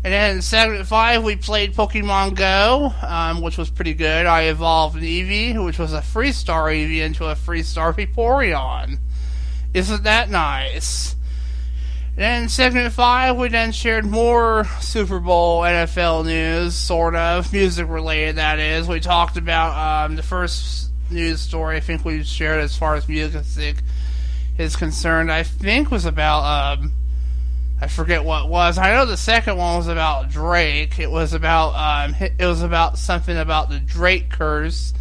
[0.04, 4.26] And then in segment five, we played Pokemon Go, um, which was pretty good.
[4.26, 8.98] I evolved an Eevee, which was a free star Eevee, into a free star Vaporeon.
[9.74, 11.14] Isn't that nice?
[12.16, 18.36] Then segment five, we then shared more Super Bowl NFL news, sort of music related.
[18.36, 21.76] That is, we talked about um, the first news story.
[21.76, 23.76] I think we shared as far as music
[24.58, 25.30] is concerned.
[25.30, 26.92] I think was about um,
[27.80, 28.78] I forget what was.
[28.78, 30.98] I know the second one was about Drake.
[30.98, 34.92] It was about um, it was about something about the Drake curse,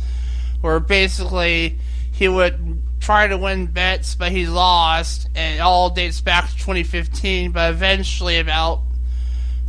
[0.62, 1.80] where basically
[2.12, 6.56] he would tried to win bets, but he lost, and it all dates back to
[6.58, 7.54] 2015.
[7.54, 8.82] But eventually, about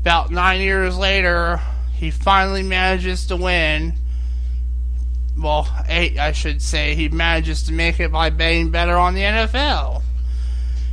[0.01, 1.61] about nine years later,
[1.95, 3.93] he finally manages to win.
[5.39, 6.97] Well, eight, I should say.
[6.97, 10.03] He manages to make it by betting better on the NFL.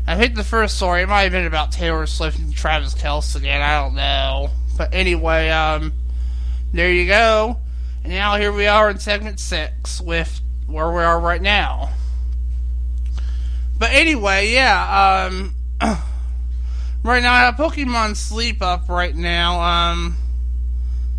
[0.06, 3.36] I think the first story it might have been about Taylor Swift and Travis Kelce
[3.36, 3.64] again.
[3.64, 5.94] I don't know, but anyway, um,
[6.72, 7.58] there you go.
[8.04, 11.90] And now here we are in segment six with where we are right now.
[13.78, 15.56] But anyway, yeah, um,
[17.04, 19.62] right now I have Pokemon Sleep up right now.
[19.62, 20.18] Um,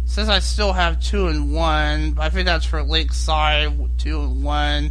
[0.07, 4.91] says I still have two and one, I think that's for Lakeside, two and one.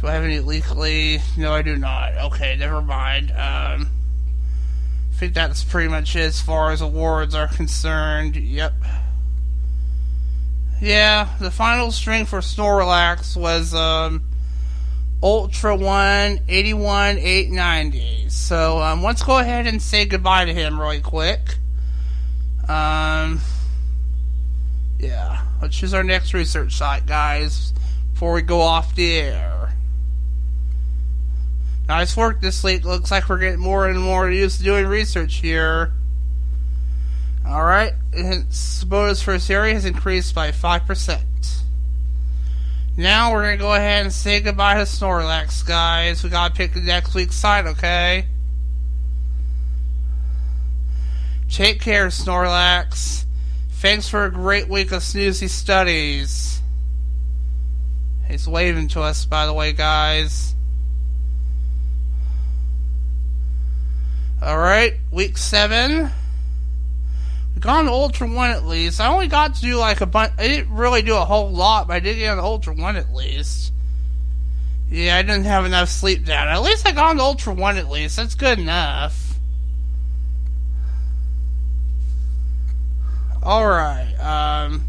[0.00, 1.22] Do I have any Leafly?
[1.38, 2.12] No, I do not.
[2.26, 3.30] Okay, never mind.
[3.30, 3.88] Um,
[5.10, 8.36] I think that's pretty much it as far as awards are concerned.
[8.36, 8.74] Yep.
[10.82, 14.22] Yeah, the final string for Snorlax was, um,
[15.22, 18.28] Ultra One 81 890.
[18.28, 21.56] So um, let's go ahead and say goodbye to him really quick.
[22.68, 23.40] Um,
[24.98, 27.72] yeah, let's choose our next research site, guys,
[28.12, 29.72] before we go off the air.
[31.88, 32.84] Nice work this week.
[32.84, 35.92] Looks like we're getting more and more used to doing research here.
[37.46, 41.20] Alright, for this area has increased by 5%.
[42.98, 46.24] Now we're gonna go ahead and say goodbye to Snorlax, guys.
[46.24, 48.26] We gotta pick the next week's site, okay?
[51.50, 53.24] Take care, Snorlax.
[53.70, 56.62] Thanks for a great week of snoozy studies.
[58.26, 60.54] He's waving to us, by the way, guys.
[64.42, 66.10] Alright, week seven.
[67.66, 69.00] Gone Ultra One at least.
[69.00, 70.32] I only got to do like a bunch.
[70.38, 73.12] I didn't really do a whole lot, but I did get on Ultra One at
[73.12, 73.72] least.
[74.88, 76.46] Yeah, I didn't have enough sleep down.
[76.46, 78.16] At least I got on Ultra One at least.
[78.18, 79.34] That's good enough.
[83.42, 84.84] Alright, um.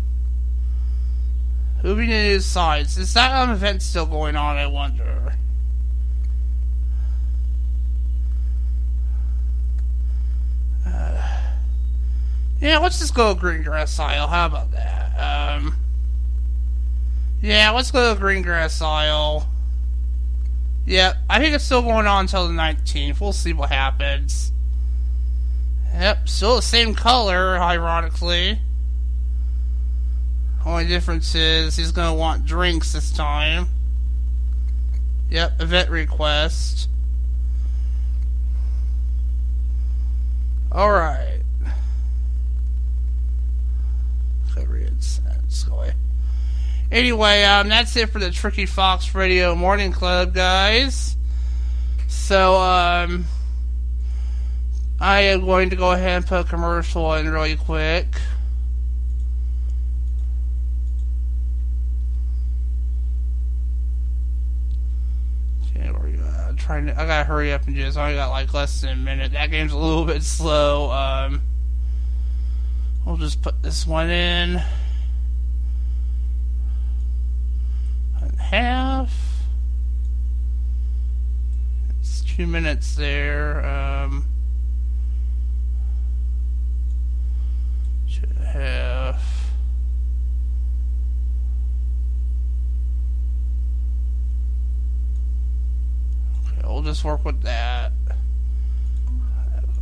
[1.84, 2.98] Moving to new sites.
[2.98, 5.34] Is that um, event still going on, I wonder?
[10.86, 11.38] Uh,
[12.60, 14.28] yeah, let's just go Greengrass Isle.
[14.28, 15.58] How about that?
[15.58, 15.76] Um,
[17.42, 19.48] yeah, let's go to Greengrass Isle.
[20.86, 23.20] Yep, I think it's still going on until the 19th.
[23.20, 24.52] We'll see what happens.
[25.94, 28.60] Yep, still the same color, ironically.
[30.66, 33.68] Only difference is he's to want drinks this time.
[35.30, 36.90] Yep, event request.
[40.72, 41.37] Alright.
[46.92, 51.18] Anyway, um, that's it for the Tricky Fox Radio Morning Club, guys.
[52.08, 53.26] So, um,
[55.00, 58.08] I am going to go ahead and put a commercial in really quick.
[66.58, 67.00] Trying to.
[67.00, 67.98] I gotta hurry up and just.
[67.98, 69.32] I got like less than a minute.
[69.32, 70.92] That game's a little bit slow.
[70.92, 71.42] Um,
[73.08, 74.62] we'll just put this one in.
[78.38, 79.14] half.
[82.00, 83.66] It's two minutes there.
[83.66, 84.26] Um,
[88.40, 89.52] a half.
[96.46, 97.92] Okay, we'll just work with that.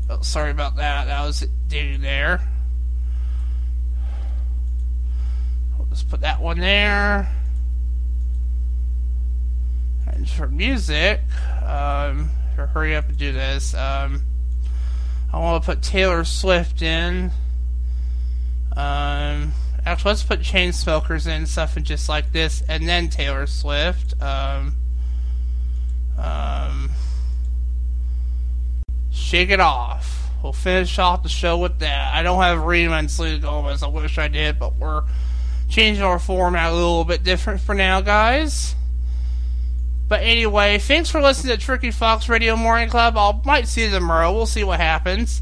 [0.10, 1.06] Oh, sorry about that.
[1.06, 2.42] That was due there.
[5.96, 7.34] Just put that one there.
[10.06, 11.22] And for music,
[11.64, 13.74] um, hurry up and do this.
[13.74, 14.22] Um,
[15.32, 17.32] I want to put Taylor Swift in.
[18.76, 19.54] Um,
[19.86, 24.22] actually, let's put Chainsmokers in, stuff and just like this, and then Taylor Swift.
[24.22, 24.76] Um,
[26.18, 26.90] um,
[29.12, 30.30] Shake It Off.
[30.44, 32.14] We'll finish off the show with that.
[32.14, 33.82] I don't have Rema and Selena Gomez.
[33.82, 35.04] I wish I did, but we're
[35.70, 38.76] changing our format a little bit different for now, guys.
[40.08, 43.18] But anyway, thanks for listening to Tricky Fox Radio Morning Club.
[43.18, 44.32] I might see you tomorrow.
[44.32, 45.42] We'll see what happens.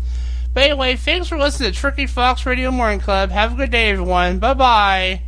[0.53, 3.31] But anyway, thanks for listening to Tricky Fox Radio Morning Club.
[3.31, 4.39] Have a good day, everyone.
[4.39, 5.21] Bye bye.